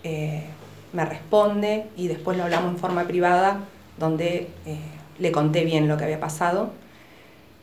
eh, 0.04 0.50
me 0.96 1.04
responde 1.04 1.87
y 1.94 2.09
después 2.09 2.38
lo 2.38 2.44
hablamos 2.44 2.72
en 2.72 2.78
forma 2.78 3.04
privada, 3.04 3.61
donde 3.98 4.48
eh, 4.64 4.78
le 5.18 5.30
conté 5.30 5.62
bien 5.62 5.88
lo 5.88 5.98
que 5.98 6.04
había 6.04 6.18
pasado. 6.18 6.70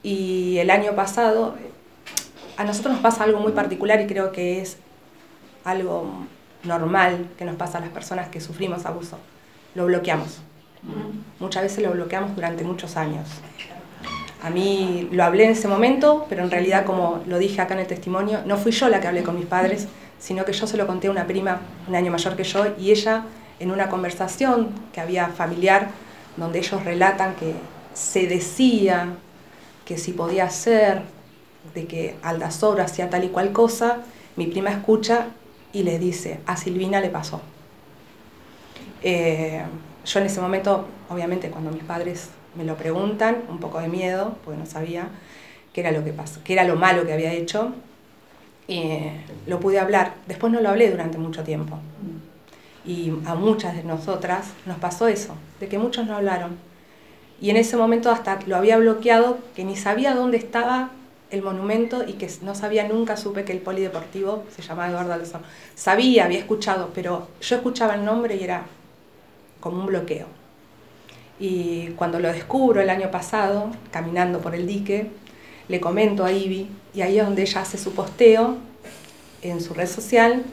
Y 0.03 0.59
el 0.59 0.69
año 0.69 0.93
pasado, 0.93 1.55
a 2.57 2.63
nosotros 2.63 2.93
nos 2.93 3.01
pasa 3.01 3.23
algo 3.23 3.39
muy 3.39 3.51
particular 3.51 3.99
y 4.01 4.05
creo 4.05 4.31
que 4.31 4.61
es 4.61 4.77
algo 5.63 6.27
normal 6.63 7.27
que 7.35 7.43
nos 7.43 7.55
pasa 7.55 7.79
a 7.79 7.81
las 7.81 7.89
personas 7.89 8.29
que 8.29 8.39
sufrimos 8.39 8.85
abuso. 8.85 9.17
Lo 9.73 9.87
bloqueamos. 9.87 10.41
Muchas 11.39 11.63
veces 11.63 11.83
lo 11.83 11.91
bloqueamos 11.91 12.35
durante 12.35 12.63
muchos 12.63 12.97
años. 12.97 13.27
A 14.43 14.49
mí 14.49 15.07
lo 15.11 15.23
hablé 15.23 15.45
en 15.45 15.51
ese 15.51 15.69
momento, 15.69 16.25
pero 16.27 16.43
en 16.43 16.51
realidad, 16.51 16.85
como 16.85 17.23
lo 17.27 17.39
dije 17.39 17.61
acá 17.61 17.75
en 17.75 17.79
el 17.79 17.87
testimonio, 17.87 18.41
no 18.45 18.57
fui 18.57 18.73
yo 18.73 18.89
la 18.89 18.99
que 18.99 19.07
hablé 19.07 19.23
con 19.23 19.37
mis 19.37 19.45
padres, 19.45 19.87
sino 20.19 20.43
que 20.43 20.51
yo 20.51 20.67
se 20.67 20.75
lo 20.75 20.85
conté 20.85 21.07
a 21.07 21.11
una 21.11 21.25
prima 21.25 21.61
un 21.87 21.95
año 21.95 22.11
mayor 22.11 22.35
que 22.35 22.43
yo 22.43 22.65
y 22.77 22.91
ella, 22.91 23.23
en 23.61 23.71
una 23.71 23.87
conversación 23.87 24.69
que 24.91 24.99
había 24.99 25.27
familiar, 25.29 25.91
donde 26.35 26.59
ellos 26.59 26.83
relatan 26.83 27.35
que 27.35 27.53
se 27.93 28.27
decía 28.27 29.13
que 29.85 29.97
si 29.97 30.11
podía 30.11 30.49
ser, 30.49 31.03
de 31.73 31.85
que 31.87 32.17
Aldazor 32.21 32.81
hacía 32.81 33.09
tal 33.09 33.23
y 33.23 33.29
cual 33.29 33.53
cosa, 33.53 33.99
mi 34.35 34.47
prima 34.47 34.71
escucha 34.71 35.27
y 35.71 35.83
le 35.83 35.99
dice, 35.99 36.41
a 36.45 36.57
Silvina 36.57 36.99
le 36.99 37.09
pasó. 37.09 37.39
Eh, 39.01 39.63
yo 40.05 40.19
en 40.19 40.25
ese 40.25 40.41
momento, 40.41 40.85
obviamente, 41.09 41.49
cuando 41.49 41.71
mis 41.71 41.83
padres 41.83 42.29
me 42.55 42.63
lo 42.63 42.75
preguntan, 42.75 43.43
un 43.49 43.59
poco 43.59 43.79
de 43.79 43.87
miedo, 43.87 44.37
porque 44.43 44.59
no 44.59 44.65
sabía 44.65 45.09
qué 45.73 45.81
era 45.81 45.91
lo 45.91 46.03
que 46.03 46.13
pasó, 46.13 46.39
qué 46.43 46.53
era 46.53 46.63
lo 46.63 46.75
malo 46.75 47.05
que 47.05 47.13
había 47.13 47.33
hecho, 47.33 47.73
eh, 48.67 49.21
lo 49.47 49.59
pude 49.59 49.79
hablar. 49.79 50.15
Después 50.27 50.51
no 50.53 50.61
lo 50.61 50.69
hablé 50.69 50.89
durante 50.91 51.17
mucho 51.17 51.43
tiempo. 51.43 51.79
Y 52.85 53.13
a 53.25 53.35
muchas 53.35 53.75
de 53.75 53.83
nosotras 53.83 54.47
nos 54.65 54.77
pasó 54.77 55.07
eso, 55.07 55.35
de 55.59 55.67
que 55.67 55.79
muchos 55.79 56.05
no 56.05 56.15
hablaron. 56.15 56.57
Y 57.41 57.49
en 57.49 57.57
ese 57.57 57.75
momento 57.75 58.11
hasta 58.11 58.39
lo 58.45 58.55
había 58.55 58.77
bloqueado, 58.77 59.39
que 59.55 59.63
ni 59.63 59.75
sabía 59.75 60.15
dónde 60.15 60.37
estaba 60.37 60.91
el 61.31 61.41
monumento 61.41 62.03
y 62.07 62.13
que 62.13 62.29
no 62.41 62.53
sabía, 62.53 62.87
nunca 62.87 63.17
supe 63.17 63.43
que 63.43 63.53
el 63.53 63.59
polideportivo 63.59 64.43
se 64.55 64.61
llamaba 64.61 64.89
Eduardo 64.89 65.13
Alonso. 65.13 65.39
Sabía, 65.75 66.25
había 66.25 66.39
escuchado, 66.39 66.91
pero 66.93 67.27
yo 67.41 67.55
escuchaba 67.55 67.95
el 67.95 68.05
nombre 68.05 68.35
y 68.35 68.43
era 68.43 68.63
como 69.59 69.79
un 69.79 69.87
bloqueo. 69.87 70.42
Y 71.39 71.89
cuando 71.95 72.19
lo 72.19 72.31
descubro 72.31 72.81
el 72.81 72.89
año 72.89 73.11
pasado, 73.11 73.71
caminando 73.91 74.39
por 74.39 74.55
el 74.55 74.67
dique, 74.67 75.11
le 75.67 75.79
comento 75.79 76.25
a 76.25 76.31
Ivy, 76.31 76.69
y 76.93 77.01
ahí 77.01 77.19
es 77.19 77.25
donde 77.25 77.41
ella 77.41 77.61
hace 77.61 77.77
su 77.77 77.93
posteo 77.93 78.57
en 79.41 79.61
su 79.61 79.73
red 79.73 79.87
social, 79.87 80.43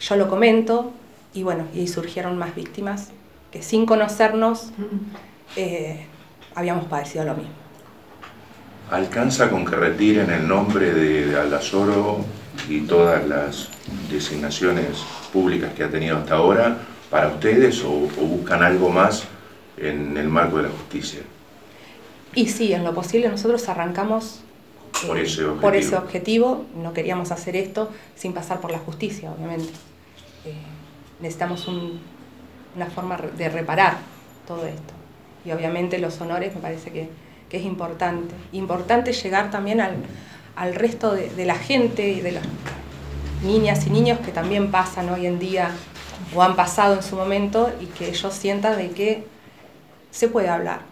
yo 0.00 0.16
lo 0.16 0.28
comento, 0.28 0.92
y 1.34 1.42
bueno, 1.42 1.66
y 1.74 1.88
surgieron 1.88 2.38
más 2.38 2.54
víctimas 2.54 3.10
que 3.50 3.62
sin 3.62 3.86
conocernos 3.86 4.70
eh, 5.56 6.06
habíamos 6.54 6.86
padecido 6.86 7.24
lo 7.24 7.34
mismo. 7.34 7.52
¿Alcanza 8.90 9.48
con 9.48 9.64
que 9.64 9.76
retiren 9.76 10.30
el 10.30 10.46
nombre 10.46 10.92
de 10.92 11.38
Aldazoro 11.38 12.24
y 12.68 12.80
todas 12.80 13.26
las 13.26 13.68
designaciones 14.10 15.04
públicas 15.32 15.72
que 15.74 15.84
ha 15.84 15.88
tenido 15.88 16.18
hasta 16.18 16.34
ahora 16.34 16.78
para 17.10 17.28
ustedes 17.28 17.82
o, 17.84 17.90
buscan 17.90 18.62
algo 18.62 18.88
más 18.90 19.24
en 19.76 20.16
el 20.16 20.28
marco 20.28 20.58
de 20.58 20.64
la 20.64 20.68
justicia? 20.70 21.20
Y 22.34 22.48
sí, 22.48 22.72
en 22.72 22.84
lo 22.84 22.94
posible 22.94 23.28
nosotros 23.28 23.68
arrancamos 23.68 24.40
por, 25.06 25.18
ese 25.18 25.44
por, 25.44 25.76
ese 25.76 25.96
objetivo. 25.96 26.64
No 26.76 26.92
queríamos 26.92 27.30
hacer 27.30 27.56
esto 27.56 27.90
sin 28.16 28.32
pasar 28.32 28.60
por 28.60 28.70
la 28.70 28.78
justicia, 28.78 29.30
obviamente. 29.30 29.68
Eh, 30.44 30.54
necesitamos 31.20 31.68
una 31.68 32.86
forma 32.86 33.16
de 33.16 33.48
reparar 33.48 33.98
todo 34.46 34.66
esto. 34.66 34.94
Y 35.44 35.52
obviamente 35.52 35.98
los 35.98 36.20
honores 36.20 36.54
me 36.54 36.60
parece 36.60 36.90
que, 36.90 37.08
que 37.48 37.58
es 37.58 37.64
importante. 37.64 38.34
Importante 38.52 39.12
llegar 39.12 39.50
también 39.50 39.80
al, 39.80 39.94
al 40.56 40.74
resto 40.74 41.14
de, 41.14 41.30
de, 41.30 41.44
la 41.44 41.54
gente 41.54 42.08
y 42.08 42.20
de 42.20 42.32
las 42.32 42.44
niñas 43.44 43.86
y 43.86 43.90
niños 43.90 44.18
que 44.20 44.32
también 44.32 44.70
pasan 44.70 45.08
hoy 45.10 45.26
en 45.26 45.38
día 45.38 45.70
o 46.34 46.42
han 46.42 46.56
pasado 46.56 46.94
en 46.94 47.02
su 47.02 47.14
momento 47.14 47.70
y 47.80 47.86
que 47.86 48.08
ellos 48.08 48.32
sientan 48.32 48.78
de 48.78 48.90
que 48.90 49.33
se 50.14 50.28
puede 50.28 50.48
hablar, 50.48 50.82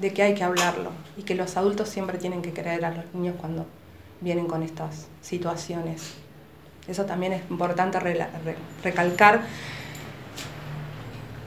de 0.00 0.12
que 0.12 0.24
hay 0.24 0.34
que 0.34 0.42
hablarlo 0.42 0.90
y 1.16 1.22
que 1.22 1.36
los 1.36 1.56
adultos 1.56 1.88
siempre 1.88 2.18
tienen 2.18 2.42
que 2.42 2.52
creer 2.52 2.84
a 2.84 2.90
los 2.90 3.04
niños 3.14 3.36
cuando 3.40 3.64
vienen 4.20 4.46
con 4.46 4.64
estas 4.64 5.06
situaciones. 5.20 6.14
Eso 6.88 7.04
también 7.04 7.32
es 7.32 7.42
importante 7.48 8.00
recalcar 8.82 9.42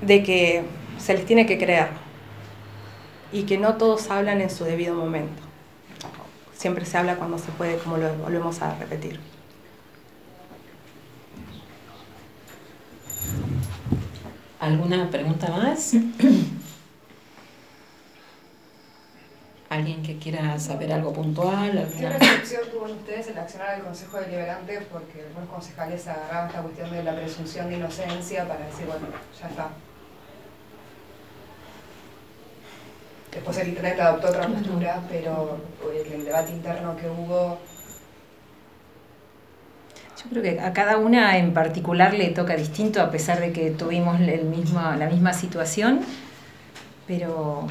de 0.02 0.24
que 0.24 0.64
se 0.98 1.14
les 1.14 1.26
tiene 1.26 1.46
que 1.46 1.58
creer 1.58 1.90
y 3.34 3.44
que 3.44 3.58
no 3.58 3.76
todos 3.76 4.10
hablan 4.10 4.40
en 4.40 4.50
su 4.50 4.64
debido 4.64 4.96
momento. 4.96 5.42
Siempre 6.56 6.86
se 6.86 6.98
habla 6.98 7.18
cuando 7.18 7.38
se 7.38 7.52
puede, 7.52 7.80
como 7.80 7.98
lo 7.98 8.16
volvemos 8.16 8.62
a 8.62 8.76
repetir. 8.76 9.20
¿Alguna 14.62 15.10
pregunta 15.10 15.50
más? 15.50 15.92
¿Alguien 19.74 20.04
que 20.04 20.20
quiera 20.20 20.60
saber 20.60 20.94
algo 20.94 21.12
puntual? 21.12 21.90
¿Qué 21.98 22.08
recepción 22.08 22.62
tuvo 22.72 22.86
ustedes 22.86 23.30
en 23.30 23.40
accionar 23.40 23.70
al 23.72 23.82
Consejo 23.82 24.20
Deliberante? 24.20 24.82
Porque 24.92 25.24
algunos 25.26 25.50
concejales 25.50 26.08
agarraban 26.08 26.48
esta 26.50 26.62
cuestión 26.62 26.92
de 26.92 27.04
la 27.04 27.16
presunción 27.16 27.70
de 27.70 27.78
inocencia 27.78 28.48
para 28.48 28.68
decir, 28.68 28.86
bueno, 28.86 29.08
ya 29.42 29.48
está. 29.48 29.70
Después 33.32 33.58
el 33.58 33.70
Internet 33.70 34.00
adoptó 34.00 34.28
otra 34.28 34.48
postura, 34.48 35.02
pero 35.10 35.58
el 36.06 36.24
debate 36.24 36.52
interno 36.52 36.96
que 36.96 37.10
hubo 37.10 37.58
yo 40.24 40.30
creo 40.30 40.44
que 40.44 40.60
a 40.60 40.72
cada 40.72 40.98
una 40.98 41.36
en 41.40 41.52
particular 41.52 42.14
le 42.14 42.30
toca 42.30 42.56
distinto, 42.56 43.02
a 43.02 43.10
pesar 43.10 43.40
de 43.40 43.52
que 43.52 43.72
tuvimos 43.72 44.22
el 44.22 44.46
mismo, 44.46 44.80
la 44.80 45.10
misma 45.10 45.34
situación, 45.34 46.02
pero 47.08 47.68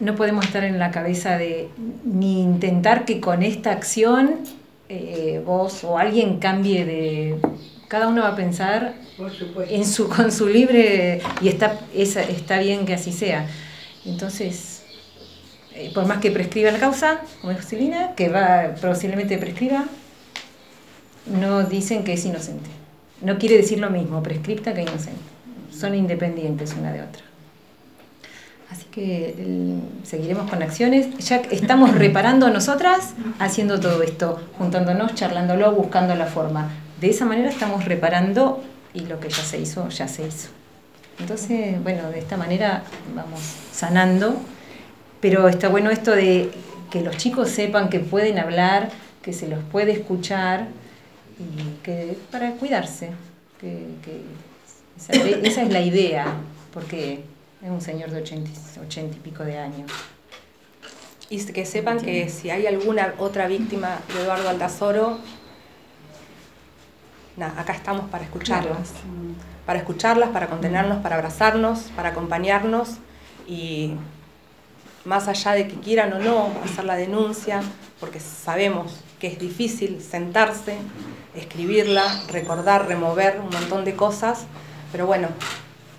no 0.00 0.14
podemos 0.16 0.44
estar 0.44 0.64
en 0.64 0.78
la 0.78 0.90
cabeza 0.90 1.38
de 1.38 1.68
ni 2.04 2.42
intentar 2.42 3.04
que 3.04 3.20
con 3.20 3.42
esta 3.42 3.72
acción 3.72 4.40
eh, 4.88 5.42
vos 5.44 5.84
o 5.84 5.98
alguien 5.98 6.38
cambie 6.38 6.84
de... 6.84 7.36
Cada 7.88 8.08
uno 8.08 8.22
va 8.22 8.28
a 8.28 8.36
pensar 8.36 8.94
en 9.68 9.86
su, 9.86 10.08
con 10.08 10.32
su 10.32 10.48
libre 10.48 11.20
y 11.40 11.48
está, 11.48 11.78
está 11.94 12.58
bien 12.58 12.86
que 12.86 12.94
así 12.94 13.12
sea. 13.12 13.46
Entonces, 14.04 14.82
eh, 15.74 15.90
por 15.94 16.06
más 16.06 16.18
que 16.18 16.30
prescriba 16.30 16.70
la 16.70 16.78
causa, 16.78 17.20
como 17.40 17.52
es 17.52 17.66
que 18.16 18.28
va 18.28 18.74
posiblemente 18.80 19.38
prescriba, 19.38 19.84
no 21.26 21.64
dicen 21.64 22.04
que 22.04 22.14
es 22.14 22.24
inocente. 22.24 22.70
No 23.22 23.38
quiere 23.38 23.56
decir 23.56 23.78
lo 23.78 23.90
mismo 23.90 24.22
prescripta 24.22 24.74
que 24.74 24.82
inocente. 24.82 25.20
Son 25.72 25.94
independientes 25.94 26.74
una 26.78 26.92
de 26.92 27.02
otra. 27.02 27.33
Así 28.74 28.86
que 28.86 29.36
seguiremos 30.02 30.50
con 30.50 30.60
acciones. 30.60 31.16
Ya 31.18 31.36
estamos 31.36 31.94
reparando 31.94 32.50
nosotras 32.50 33.14
haciendo 33.38 33.78
todo 33.78 34.02
esto, 34.02 34.40
juntándonos, 34.58 35.14
charlándolo, 35.14 35.70
buscando 35.70 36.16
la 36.16 36.26
forma. 36.26 36.70
De 37.00 37.08
esa 37.08 37.24
manera 37.24 37.50
estamos 37.50 37.84
reparando 37.84 38.64
y 38.92 39.00
lo 39.06 39.20
que 39.20 39.28
ya 39.28 39.44
se 39.44 39.60
hizo, 39.60 39.88
ya 39.90 40.08
se 40.08 40.26
hizo. 40.26 40.48
Entonces, 41.20 41.80
bueno, 41.84 42.10
de 42.10 42.18
esta 42.18 42.36
manera 42.36 42.82
vamos 43.14 43.38
sanando. 43.72 44.40
Pero 45.20 45.48
está 45.48 45.68
bueno 45.68 45.90
esto 45.90 46.10
de 46.10 46.50
que 46.90 47.00
los 47.00 47.16
chicos 47.16 47.50
sepan 47.50 47.88
que 47.88 48.00
pueden 48.00 48.40
hablar, 48.40 48.90
que 49.22 49.32
se 49.32 49.46
los 49.46 49.62
puede 49.70 49.92
escuchar 49.92 50.66
y 51.38 51.80
que 51.84 52.18
para 52.32 52.50
cuidarse, 52.54 53.10
que, 53.60 53.86
esa, 54.96 55.62
es 55.62 55.72
la 55.72 55.80
idea, 55.80 56.26
porque 56.72 57.22
Es 57.64 57.70
un 57.70 57.80
señor 57.80 58.10
de 58.10 58.20
80, 58.20 58.50
80 58.82 59.16
y 59.16 59.20
pico 59.20 59.42
de 59.42 59.56
años. 59.56 59.90
Y 61.30 61.42
que 61.46 61.64
sepan 61.64 61.98
que 61.98 62.28
si 62.28 62.50
hay 62.50 62.66
alguna 62.66 63.14
otra 63.16 63.46
víctima 63.46 64.00
de 64.12 64.20
Eduardo 64.20 64.50
Altazoro, 64.50 65.18
nada, 67.38 67.58
acá 67.58 67.72
estamos 67.72 68.10
para 68.10 68.24
escucharlas. 68.24 68.92
Para 69.64 69.78
escucharlas, 69.78 70.28
para 70.28 70.48
contenernos, 70.48 70.98
para 70.98 71.16
abrazarnos, 71.16 71.84
para 71.96 72.10
acompañarnos 72.10 72.98
y 73.48 73.94
más 75.06 75.26
allá 75.28 75.52
de 75.52 75.66
que 75.66 75.76
quieran 75.76 76.12
o 76.12 76.18
no 76.18 76.52
hacer 76.62 76.84
la 76.84 76.96
denuncia, 76.96 77.62
porque 77.98 78.20
sabemos 78.20 79.00
que 79.18 79.28
es 79.28 79.38
difícil 79.38 80.02
sentarse, 80.02 80.76
escribirla, 81.34 82.24
recordar, 82.28 82.88
remover 82.88 83.40
un 83.40 83.48
montón 83.48 83.86
de 83.86 83.96
cosas, 83.96 84.44
pero 84.92 85.06
bueno, 85.06 85.28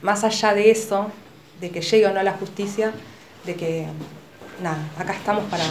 más 0.04 0.24
allá 0.24 0.54
de 0.54 0.70
eso, 0.70 1.10
de 1.60 1.70
que 1.72 1.82
llegue 1.82 2.08
o 2.08 2.14
no 2.14 2.20
a 2.20 2.24
la 2.24 2.34
justicia, 2.34 2.92
de 3.46 3.56
que, 3.56 3.88
nada, 4.62 4.78
acá 4.98 5.14
estamos 5.14 5.44
para, 5.46 5.66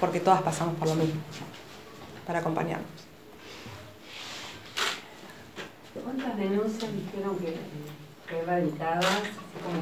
porque 0.00 0.20
todas 0.20 0.42
pasamos 0.42 0.76
por 0.76 0.88
lo 0.88 0.94
mismo, 0.94 1.20
para 2.26 2.40
acompañarnos. 2.40 2.86
¿Cuántas 6.04 6.36
denuncias 6.36 6.90
dijeron 6.92 7.38
que, 7.38 7.56
que 8.28 8.42
radicadas? 8.42 9.06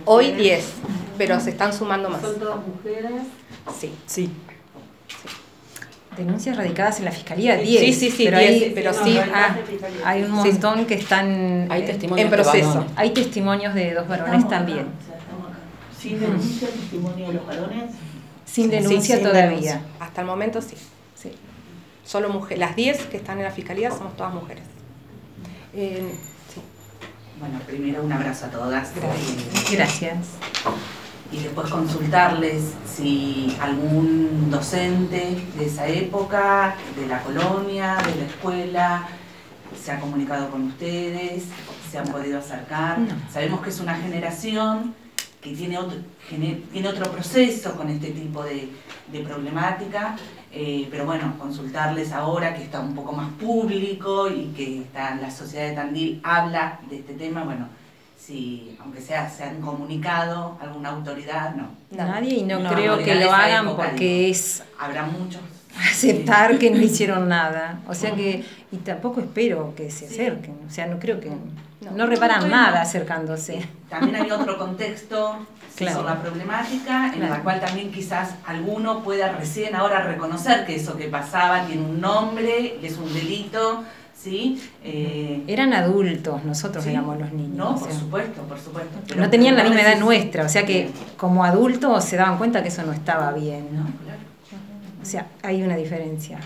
Hoy 0.05 0.33
10, 0.33 0.73
pero 1.19 1.41
se 1.41 1.51
están 1.51 1.73
sumando 1.73 2.09
más. 2.09 2.21
¿Son 2.21 2.39
todas 2.39 2.61
mujeres? 2.67 3.23
Sí. 3.79 3.93
Sí. 4.07 4.31
Denuncias 6.17 6.57
radicadas 6.57 7.01
en 7.01 7.07
la 7.07 7.11
fiscalía, 7.11 7.57
10. 7.57 7.81
Sí, 7.81 7.93
sí, 7.93 8.11
sí, 8.11 8.25
pero 8.25 8.39
10, 8.39 8.51
hay, 8.51 8.73
pero 8.73 8.93
no, 8.93 9.05
sí, 9.05 9.19
ah, 9.19 9.57
hay 10.05 10.23
un 10.23 10.31
montón 10.31 10.87
que 10.87 10.95
están 10.95 11.67
Hay 11.71 11.85
testimonios 11.85 12.25
en 12.25 12.31
proceso. 12.31 12.87
Hay 12.95 13.11
testimonios 13.11 13.75
de 13.75 13.95
dos 13.95 14.07
varones 14.07 14.49
también. 14.49 14.87
¿Sin 16.05 16.21
denuncia 16.21 16.69
testimonio 16.69 17.29
de 17.29 17.35
los 17.35 17.47
varones? 17.47 17.93
Sin 18.45 18.65
Sí, 18.67 18.71
denuncia 18.71 19.17
sin 19.17 19.25
todavía. 19.25 19.47
denuncia. 19.49 19.81
Hasta 20.01 20.21
el 20.21 20.27
momento 20.27 20.61
sí. 20.61 20.77
Sí. 21.15 21.33
Solo 22.05 22.29
mujeres. 22.29 22.59
Las 22.59 22.77
10 22.77 23.07
que 23.07 23.17
están 23.17 23.39
en 23.39 23.45
la 23.45 23.51
fiscalía 23.51 23.91
somos 23.91 24.15
todas 24.17 24.35
mujeres. 24.35 24.65
Eh, 25.73 26.15
sí. 26.55 26.61
Bueno, 27.41 27.59
primero 27.67 28.03
un 28.03 28.13
abrazo 28.13 28.47
a 28.47 28.51
todas. 28.51 28.91
Gracias. 29.73 30.19
Y 31.33 31.39
después 31.39 31.69
consultarles 31.71 32.63
si 32.87 33.57
algún 33.61 34.51
docente 34.51 35.37
de 35.59 35.65
esa 35.67 35.89
época, 35.89 36.77
de 37.01 37.07
la 37.07 37.23
colonia, 37.23 37.97
de 37.97 38.15
la 38.21 38.27
escuela, 38.27 39.09
se 39.83 39.91
ha 39.91 39.99
comunicado 39.99 40.51
con 40.51 40.65
ustedes, 40.69 41.45
se 41.91 41.99
han 41.99 42.07
podido 42.09 42.39
acercar. 42.39 42.99
No. 42.99 43.15
Sabemos 43.33 43.63
que 43.63 43.71
es 43.71 43.81
una 43.81 43.97
generación 43.97 44.95
que 45.45 45.53
tiene 45.55 45.77
otro, 45.79 45.99
tiene 46.31 46.89
otro 46.89 47.13
proceso 47.13 47.77
con 47.77 47.91
este 47.91 48.11
tipo 48.13 48.43
de, 48.43 48.71
de 49.13 49.21
problemática, 49.21 50.17
eh, 50.51 50.89
pero 50.91 51.05
bueno, 51.05 51.35
consultarles 51.39 52.13
ahora 52.13 52.55
que 52.57 52.63
está 52.63 52.81
un 52.81 52.95
poco 52.95 53.13
más 53.13 53.31
público 53.35 54.31
y 54.31 54.47
que 54.57 54.79
está, 54.81 55.17
la 55.17 55.31
sociedad 55.31 55.69
de 55.69 55.75
Tandil 55.75 56.21
habla 56.25 56.81
de 56.89 56.97
este 56.97 57.13
tema, 57.13 57.45
bueno, 57.45 57.69
si 58.19 58.75
aunque 58.81 59.03
sea 59.03 59.29
se 59.29 59.45
han 59.45 59.61
comunicado 59.61 60.57
alguna 60.63 60.89
autoridad, 60.91 61.55
no. 61.55 61.69
Nadie 61.91 62.37
y 62.37 62.43
no, 62.43 62.61
No, 62.61 62.71
creo 62.71 62.99
que 62.99 63.15
lo 63.17 63.31
hagan 63.31 63.67
época, 63.67 63.89
porque 63.91 64.19
digo. 64.21 64.31
es 64.31 64.63
Habrá 64.79 65.05
muchos. 65.05 65.43
aceptar 65.91 66.59
que 66.59 66.71
no 66.71 66.79
hicieron 66.89 67.29
nada. 67.29 67.81
O 67.87 67.95
sea 67.95 68.15
que, 68.15 68.45
y 68.73 68.79
tampoco 68.79 69.21
espero 69.21 69.75
que 69.77 69.91
se 69.91 70.07
acerquen. 70.07 70.57
O 70.67 70.71
sea, 70.71 70.87
no 70.87 70.99
creo 70.99 71.21
que, 71.21 71.31
no, 71.93 72.07
reparan 72.07 72.49
nada 72.51 72.83
acercándose. 72.83 73.67
También 73.89 74.17
hay 74.23 74.31
otro 74.31 74.59
contexto 74.59 75.47
Claro. 75.77 75.97
sobre 76.03 76.15
la 76.15 76.23
problemática 76.23 77.13
en 77.13 77.29
la 77.29 77.41
cual 77.43 77.61
también 77.61 77.91
quizás 77.91 78.37
alguno 78.47 79.03
pueda 79.03 79.33
recién 79.33 79.75
ahora 79.75 80.03
reconocer 80.05 80.65
que 80.67 80.77
eso 80.77 80.97
que 80.97 81.09
pasaba 81.09 81.67
tiene 81.67 81.83
un 81.83 82.01
nombre 82.01 82.79
y 82.81 82.87
es 82.87 82.97
un 82.97 83.13
delito, 83.13 83.83
¿sí? 84.17 84.63
Eh, 84.85 85.43
Eran 85.49 85.73
adultos, 85.73 86.45
nosotros 86.45 86.85
Sí. 86.85 86.91
éramos 86.91 87.19
los 87.19 87.33
niños. 87.33 87.57
no, 87.57 87.71
o 87.71 87.79
por 87.81 87.91
supuesto, 87.93 88.43
por 88.43 88.61
supuesto. 88.61 88.99
pero 89.09 89.21
no 89.21 89.29
tenían 89.31 89.57
la 89.57 89.65
misma 89.65 89.81
edad 89.81 89.99
nuestra, 89.99 90.45
o 90.45 90.49
sea 90.49 90.65
que 90.65 90.91
como 91.17 91.43
adultos 91.45 92.05
se 92.05 92.15
daban 92.17 92.39
cuenta 92.39 92.63
que 92.63 92.69
eso 92.69 92.85
no 92.85 92.93
estaba 92.93 93.33
bien. 93.33 93.67
¿no? 93.75 93.83
O 95.03 95.05
sea, 95.05 95.27
hay 95.43 95.61
una 95.65 95.75
diferencia. 95.77 96.39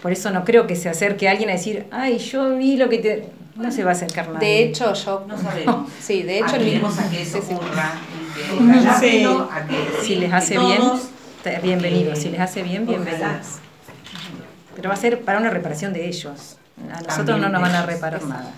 Por 0.00 0.10
eso 0.12 0.30
no 0.30 0.42
creo 0.44 0.66
que 0.66 0.74
se 0.74 0.88
acerque 0.88 1.28
alguien 1.28 1.50
a 1.50 1.52
decir, 1.52 1.86
ay, 1.90 2.16
yo 2.16 2.56
vi 2.56 2.78
lo 2.78 2.88
que 2.88 2.98
te... 2.98 3.28
No 3.56 3.70
se 3.70 3.84
va 3.84 3.90
a 3.90 3.92
acercar 3.92 4.28
nadie. 4.30 4.46
De 4.48 4.64
hecho, 4.64 4.92
yo. 4.94 5.24
No 5.28 5.38
sabemos. 5.38 5.88
Sí, 6.00 6.22
de 6.22 6.38
hecho, 6.40 6.56
el 6.56 6.64
mismo. 6.64 6.88
Aspiremos 6.88 6.98
a 6.98 7.10
que 7.10 7.22
eso 7.22 7.40
sí, 7.40 7.46
sí. 7.48 7.54
ocurra 7.54 7.92
y 8.60 8.66
que 8.66 8.78
haya 8.78 8.98
Sí. 8.98 9.06
apelo 9.06 9.48
a 9.52 9.64
que 9.66 9.76
Si 10.04 10.14
les 10.16 10.30
que 10.30 10.36
hace 10.36 10.58
bien, 10.58 10.78
todos, 10.78 11.00
bienvenidos. 11.62 12.18
Si 12.18 12.30
les 12.30 12.40
hace 12.40 12.62
bien, 12.62 12.82
ojalá. 12.88 13.04
bienvenidos. 13.04 13.46
Pero 14.74 14.88
va 14.88 14.94
a 14.94 14.98
ser 14.98 15.20
para 15.22 15.38
una 15.38 15.50
reparación 15.50 15.92
de 15.92 16.06
ellos. 16.08 16.56
A 16.92 16.94
nosotros 17.00 17.26
También 17.26 17.40
no 17.42 17.48
nos 17.50 17.62
van 17.62 17.74
a 17.74 17.86
reparar 17.86 18.22
nada. 18.24 18.50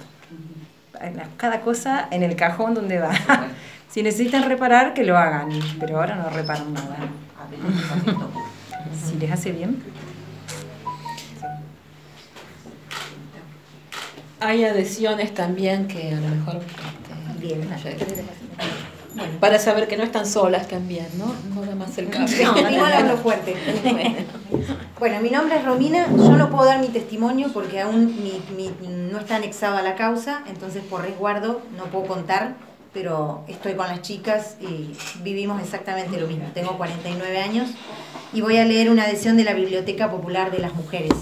Cada 1.36 1.60
cosa 1.60 2.08
en 2.10 2.22
el 2.22 2.34
cajón 2.36 2.74
donde 2.74 2.98
va. 2.98 3.10
Si 3.88 4.02
necesitan 4.02 4.42
reparar, 4.46 4.92
que 4.92 5.04
lo 5.04 5.16
hagan, 5.16 5.48
pero 5.80 5.98
ahora 6.00 6.16
no 6.16 6.28
reparan 6.28 6.74
nada. 6.74 6.96
Si 9.08 9.14
les 9.16 9.30
hace 9.30 9.52
bien. 9.52 9.82
Hay 14.40 14.64
adhesiones 14.64 15.32
también 15.34 15.88
que 15.88 16.08
a 16.12 16.20
lo 16.20 16.28
mejor 16.28 16.56
este, 16.56 17.40
Bien. 17.40 17.60
bueno, 19.14 19.32
para 19.40 19.58
saber 19.58 19.88
que 19.88 19.96
no 19.96 20.02
están 20.02 20.26
solas 20.26 20.68
también, 20.68 21.06
¿no? 21.16 21.32
No 21.54 21.62
nada 21.62 21.74
más 21.74 21.96
el 21.98 22.10
café. 22.10 22.44
No, 22.44 22.84
hablo 22.86 23.16
fuerte. 23.18 23.54
Bueno, 24.98 25.20
mi 25.20 25.28
nombre 25.28 25.58
es 25.58 25.64
Romina, 25.66 26.06
yo 26.16 26.38
no 26.38 26.48
puedo 26.48 26.64
dar 26.64 26.80
mi 26.80 26.88
testimonio 26.88 27.50
porque 27.52 27.82
aún 27.82 28.16
mi- 28.22 28.40
mi- 28.56 28.72
no 28.88 29.18
está 29.18 29.36
anexado 29.36 29.76
a 29.76 29.82
la 29.82 29.94
causa, 29.94 30.42
entonces 30.48 30.82
por 30.88 31.02
resguardo 31.02 31.60
no 31.76 31.84
puedo 31.84 32.06
contar, 32.06 32.54
pero 32.94 33.44
estoy 33.46 33.74
con 33.74 33.88
las 33.88 34.00
chicas 34.00 34.56
y 34.58 34.92
vivimos 35.22 35.60
exactamente 35.62 36.18
lo 36.18 36.26
mismo. 36.26 36.48
Tengo 36.54 36.78
49 36.78 37.38
años 37.42 37.68
y 38.32 38.40
voy 38.40 38.56
a 38.56 38.64
leer 38.64 38.88
una 38.90 39.02
adhesión 39.04 39.36
de 39.36 39.44
la 39.44 39.52
Biblioteca 39.52 40.10
Popular 40.10 40.50
de 40.50 40.60
las 40.60 40.74
Mujeres. 40.74 41.12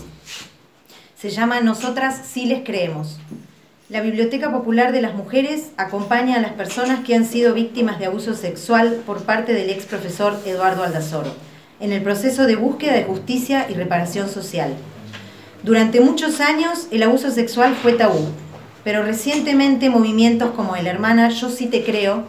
Se 1.24 1.30
llama 1.30 1.62
Nosotras 1.62 2.20
sí 2.30 2.44
les 2.44 2.64
creemos. 2.64 3.18
La 3.88 4.02
Biblioteca 4.02 4.52
Popular 4.52 4.92
de 4.92 5.00
las 5.00 5.14
Mujeres 5.14 5.70
acompaña 5.78 6.36
a 6.36 6.40
las 6.42 6.52
personas 6.52 7.02
que 7.02 7.14
han 7.14 7.24
sido 7.24 7.54
víctimas 7.54 7.98
de 7.98 8.04
abuso 8.04 8.34
sexual 8.34 9.00
por 9.06 9.22
parte 9.22 9.54
del 9.54 9.70
ex 9.70 9.86
profesor 9.86 10.38
Eduardo 10.44 10.84
Aldazoro 10.84 11.34
en 11.80 11.92
el 11.94 12.02
proceso 12.02 12.44
de 12.44 12.56
búsqueda 12.56 12.92
de 12.92 13.04
justicia 13.04 13.66
y 13.70 13.72
reparación 13.72 14.28
social. 14.28 14.74
Durante 15.62 16.02
muchos 16.02 16.40
años 16.40 16.88
el 16.90 17.02
abuso 17.02 17.30
sexual 17.30 17.74
fue 17.74 17.94
tabú, 17.94 18.28
pero 18.84 19.02
recientemente 19.02 19.88
movimientos 19.88 20.50
como 20.50 20.76
el 20.76 20.86
Hermana 20.86 21.30
Yo 21.30 21.48
sí 21.48 21.68
te 21.68 21.84
creo 21.84 22.24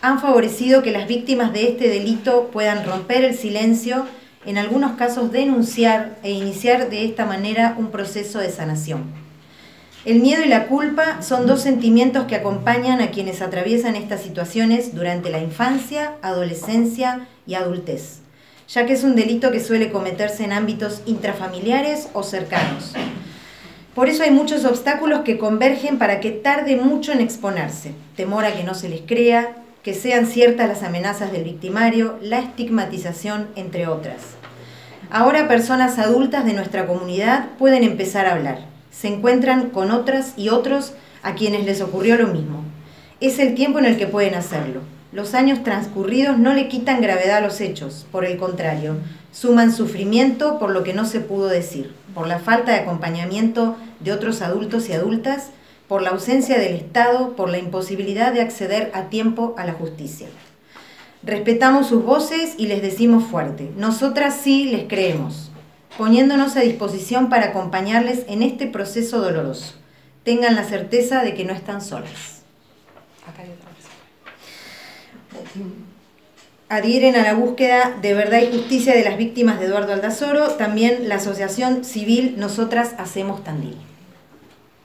han 0.00 0.20
favorecido 0.20 0.82
que 0.82 0.92
las 0.92 1.06
víctimas 1.06 1.52
de 1.52 1.68
este 1.68 1.86
delito 1.88 2.48
puedan 2.50 2.86
romper 2.86 3.24
el 3.24 3.36
silencio, 3.36 4.06
en 4.46 4.58
algunos 4.58 4.92
casos 4.92 5.32
denunciar 5.32 6.16
e 6.22 6.30
iniciar 6.30 6.90
de 6.90 7.04
esta 7.04 7.26
manera 7.26 7.74
un 7.78 7.90
proceso 7.90 8.38
de 8.38 8.50
sanación. 8.50 9.04
El 10.04 10.20
miedo 10.20 10.44
y 10.44 10.48
la 10.48 10.68
culpa 10.68 11.22
son 11.22 11.46
dos 11.46 11.60
sentimientos 11.60 12.24
que 12.26 12.36
acompañan 12.36 13.00
a 13.00 13.10
quienes 13.10 13.42
atraviesan 13.42 13.96
estas 13.96 14.22
situaciones 14.22 14.94
durante 14.94 15.28
la 15.28 15.40
infancia, 15.40 16.14
adolescencia 16.22 17.26
y 17.46 17.54
adultez, 17.54 18.20
ya 18.68 18.86
que 18.86 18.92
es 18.92 19.02
un 19.02 19.16
delito 19.16 19.50
que 19.50 19.60
suele 19.60 19.90
cometerse 19.90 20.44
en 20.44 20.52
ámbitos 20.52 21.02
intrafamiliares 21.04 22.08
o 22.14 22.22
cercanos. 22.22 22.94
Por 23.94 24.08
eso 24.08 24.22
hay 24.22 24.30
muchos 24.30 24.64
obstáculos 24.64 25.22
que 25.22 25.38
convergen 25.38 25.98
para 25.98 26.20
que 26.20 26.30
tarde 26.30 26.76
mucho 26.76 27.10
en 27.12 27.20
exponerse. 27.20 27.92
Temor 28.14 28.44
a 28.44 28.54
que 28.54 28.62
no 28.62 28.74
se 28.74 28.88
les 28.88 29.00
crea, 29.00 29.56
que 29.88 29.94
sean 29.94 30.26
ciertas 30.26 30.68
las 30.68 30.82
amenazas 30.82 31.32
del 31.32 31.44
victimario, 31.44 32.18
la 32.20 32.40
estigmatización, 32.40 33.48
entre 33.56 33.86
otras. 33.86 34.18
Ahora 35.10 35.48
personas 35.48 35.98
adultas 35.98 36.44
de 36.44 36.52
nuestra 36.52 36.86
comunidad 36.86 37.46
pueden 37.58 37.82
empezar 37.84 38.26
a 38.26 38.34
hablar. 38.34 38.58
Se 38.90 39.08
encuentran 39.08 39.70
con 39.70 39.90
otras 39.90 40.34
y 40.36 40.50
otros 40.50 40.92
a 41.22 41.36
quienes 41.36 41.64
les 41.64 41.80
ocurrió 41.80 42.18
lo 42.18 42.26
mismo. 42.26 42.64
Es 43.22 43.38
el 43.38 43.54
tiempo 43.54 43.78
en 43.78 43.86
el 43.86 43.96
que 43.96 44.06
pueden 44.06 44.34
hacerlo. 44.34 44.82
Los 45.10 45.32
años 45.32 45.64
transcurridos 45.64 46.36
no 46.36 46.52
le 46.52 46.68
quitan 46.68 47.00
gravedad 47.00 47.38
a 47.38 47.40
los 47.40 47.58
hechos, 47.62 48.06
por 48.12 48.26
el 48.26 48.36
contrario, 48.36 48.96
suman 49.32 49.72
sufrimiento 49.72 50.58
por 50.58 50.68
lo 50.68 50.84
que 50.84 50.92
no 50.92 51.06
se 51.06 51.20
pudo 51.20 51.48
decir, 51.48 51.94
por 52.14 52.26
la 52.26 52.40
falta 52.40 52.72
de 52.72 52.80
acompañamiento 52.80 53.74
de 54.00 54.12
otros 54.12 54.42
adultos 54.42 54.90
y 54.90 54.92
adultas, 54.92 55.48
por 55.88 56.02
la 56.02 56.10
ausencia 56.10 56.58
del 56.58 56.74
Estado, 56.74 57.34
por 57.34 57.48
la 57.48 57.58
imposibilidad 57.58 58.32
de 58.32 58.42
acceder 58.42 58.90
a 58.94 59.08
tiempo 59.08 59.54
a 59.56 59.64
la 59.64 59.72
justicia. 59.72 60.28
Respetamos 61.22 61.88
sus 61.88 62.04
voces 62.04 62.54
y 62.58 62.66
les 62.66 62.82
decimos 62.82 63.24
fuerte, 63.24 63.72
nosotras 63.76 64.38
sí 64.40 64.66
les 64.66 64.86
creemos, 64.86 65.50
poniéndonos 65.96 66.56
a 66.56 66.60
disposición 66.60 67.28
para 67.28 67.46
acompañarles 67.46 68.24
en 68.28 68.42
este 68.42 68.66
proceso 68.66 69.20
doloroso. 69.20 69.74
Tengan 70.22 70.54
la 70.54 70.64
certeza 70.64 71.24
de 71.24 71.34
que 71.34 71.44
no 71.44 71.54
están 71.54 71.80
solas. 71.80 72.42
Adhieren 76.68 77.16
a 77.16 77.22
la 77.22 77.32
búsqueda 77.32 77.96
de 78.02 78.12
verdad 78.12 78.42
y 78.42 78.54
justicia 78.54 78.94
de 78.94 79.02
las 79.02 79.16
víctimas 79.16 79.58
de 79.58 79.66
Eduardo 79.66 79.94
Aldazoro, 79.94 80.50
también 80.52 81.08
la 81.08 81.14
Asociación 81.14 81.82
Civil 81.82 82.34
Nosotras 82.38 82.94
Hacemos 82.98 83.42
Tandil. 83.42 83.78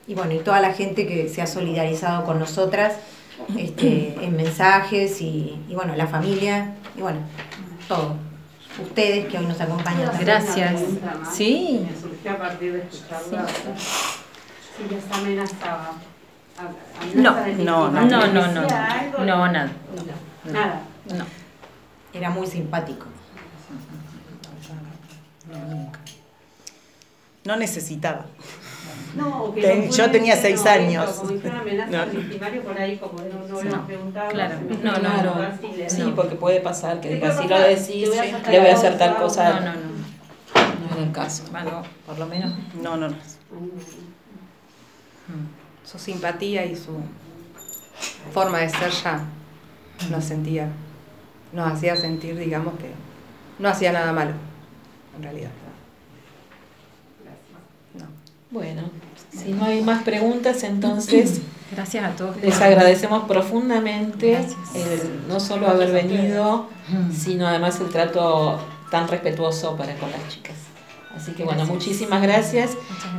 Y 0.06 0.14
bueno, 0.14 0.32
y 0.34 0.38
toda 0.40 0.60
la 0.60 0.72
gente 0.74 1.06
que 1.06 1.28
se 1.28 1.40
ha 1.42 1.46
solidarizado 1.46 2.24
con 2.24 2.38
nosotras 2.38 2.94
este, 3.56 4.16
en 4.22 4.36
mensajes 4.36 5.20
y, 5.20 5.58
y 5.68 5.74
bueno, 5.74 5.94
la 5.96 6.06
familia 6.06 6.74
y 6.96 7.00
bueno, 7.00 7.20
todo. 7.88 8.16
Ustedes 8.82 9.26
que 9.26 9.38
hoy 9.38 9.46
nos 9.46 9.60
acompañan. 9.60 10.06
también. 10.06 10.24
Gracias. 10.26 10.80
Sí. 11.32 11.86
Me 11.88 12.00
surgió 12.00 12.32
a 12.32 12.36
partir 12.38 12.72
de 12.72 12.80
escucharla. 12.82 13.46
Si 14.76 14.92
les 14.94 15.10
amenazaba. 15.12 15.92
a- 16.58 17.14
No, 17.14 17.30
no, 17.30 17.90
no, 17.90 18.20
¿les 18.26 18.34
no, 18.34 18.46
no, 18.48 18.60
algo? 18.68 19.18
no, 19.24 19.48
nada. 19.48 19.70
Nada. 20.52 20.80
No. 21.16 21.24
Era 22.12 22.30
muy 22.30 22.46
simpático. 22.46 23.06
No 27.44 27.56
necesitaba. 27.56 28.24
No, 29.16 29.44
o 29.44 29.54
que 29.54 29.60
Ten- 29.62 29.86
no 29.86 29.92
yo 29.92 30.10
tenía 30.10 30.36
seis 30.36 30.62
no, 30.64 30.70
años. 30.70 31.10
Como 31.12 31.30
si 31.30 31.38
fuera 31.38 31.60
amenaza 31.60 32.06
No. 32.06 32.62
por 32.64 32.78
ahí, 32.78 32.96
como 32.98 33.12
no, 33.20 33.62
no 33.62 33.86
preguntado. 33.86 34.30
claro. 34.30 34.56
le- 35.76 35.90
Sí, 35.90 36.12
porque 36.16 36.34
puede 36.36 36.60
pasar 36.60 37.00
que 37.00 37.10
después 37.10 37.36
si 37.36 37.48
lo 37.48 37.58
decís, 37.58 38.08
le 38.50 38.58
voy 38.60 38.68
a 38.68 38.74
hacer 38.74 38.98
tal 38.98 39.16
cosa. 39.16 39.60
No, 39.60 39.60
no, 39.60 39.72
no. 39.72 39.94
No 40.88 40.94
era 40.96 41.02
el 41.04 41.12
caso. 41.12 41.44
Bueno, 41.50 41.82
por 42.06 42.18
lo 42.18 42.26
menos. 42.26 42.52
No, 42.82 42.96
no, 42.96 43.08
no. 43.08 43.16
Su 45.84 45.98
simpatía 45.98 46.64
y 46.66 46.74
su 46.74 46.92
forma 48.32 48.58
de 48.58 48.68
ser 48.68 48.90
ya 48.90 49.20
nos 50.10 50.24
sentía, 50.24 50.68
nos 51.52 51.72
hacía 51.72 51.94
sentir, 51.94 52.36
digamos, 52.36 52.74
que 52.78 52.90
no 53.58 53.68
hacía 53.68 53.92
nada 53.92 54.12
malo, 54.12 54.32
en 55.16 55.22
realidad. 55.22 55.50
No. 57.94 58.06
Bueno, 58.54 58.82
si 59.36 59.50
no 59.50 59.64
hay 59.64 59.82
más 59.82 60.04
preguntas, 60.04 60.62
entonces 60.62 61.40
Gracias 61.72 62.04
a 62.04 62.14
todos. 62.14 62.36
les 62.36 62.60
agradecemos 62.60 63.24
profundamente 63.24 64.36
el 64.36 65.26
no 65.28 65.40
solo 65.40 65.66
haber 65.66 65.90
venido, 65.90 66.68
sino 67.12 67.48
además 67.48 67.80
el 67.80 67.88
trato 67.88 68.60
tan 68.92 69.08
respetuoso 69.08 69.76
para 69.76 69.96
con 69.96 70.08
las 70.12 70.28
chicas. 70.28 70.54
Así 71.16 71.32
que 71.32 71.42
bueno, 71.42 71.66
muchísimas 71.66 72.22
gracias 72.22 72.70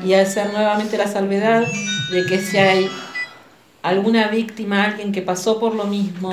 y 0.06 0.14
hacer 0.14 0.54
nuevamente 0.54 0.98
la 0.98 1.08
salvedad 1.08 1.68
de 2.12 2.26
que 2.28 2.40
si 2.40 2.58
hay 2.58 2.90
alguna 3.82 4.30
víctima, 4.30 4.86
alguien 4.86 5.12
que 5.12 5.22
pasó 5.22 5.60
por 5.60 5.76
lo 5.76 5.84
mismo 5.84 6.32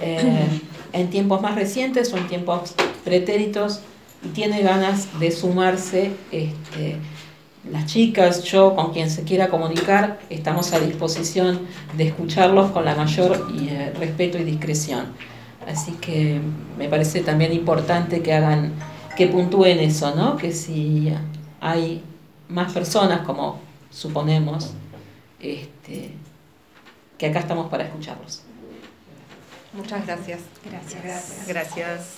eh, 0.00 0.60
en 0.92 1.10
tiempos 1.10 1.40
más 1.40 1.54
recientes 1.54 2.12
o 2.12 2.16
en 2.16 2.26
tiempos 2.26 2.74
pretéritos 3.04 3.80
y 4.24 4.28
tiene 4.30 4.60
ganas 4.62 5.20
de 5.20 5.30
sumarse, 5.30 6.10
este, 6.32 6.98
las 7.70 7.86
chicas, 7.86 8.44
yo, 8.44 8.74
con 8.74 8.92
quien 8.92 9.10
se 9.10 9.22
quiera 9.22 9.48
comunicar, 9.48 10.18
estamos 10.28 10.72
a 10.72 10.80
disposición 10.80 11.60
de 11.96 12.08
escucharlos 12.08 12.70
con 12.72 12.84
la 12.84 12.94
mayor 12.94 13.48
y, 13.54 13.68
eh, 13.68 13.92
respeto 13.98 14.38
y 14.38 14.44
discreción. 14.44 15.06
Así 15.66 15.92
que 15.92 16.40
me 16.76 16.88
parece 16.88 17.20
también 17.20 17.52
importante 17.52 18.22
que 18.22 18.34
hagan, 18.34 18.72
que 19.16 19.28
puntúen 19.28 19.78
eso, 19.78 20.14
¿no? 20.14 20.36
Que 20.36 20.52
si 20.52 21.10
hay 21.60 22.02
más 22.48 22.72
personas, 22.72 23.20
como 23.24 23.60
suponemos, 23.90 24.74
este, 25.40 26.10
que 27.16 27.26
acá 27.26 27.38
estamos 27.38 27.70
para 27.70 27.84
escucharlos. 27.84 28.42
Muchas 29.72 30.06
gracias. 30.06 30.40
Gracias. 30.64 31.46
Gracias. 31.48 32.16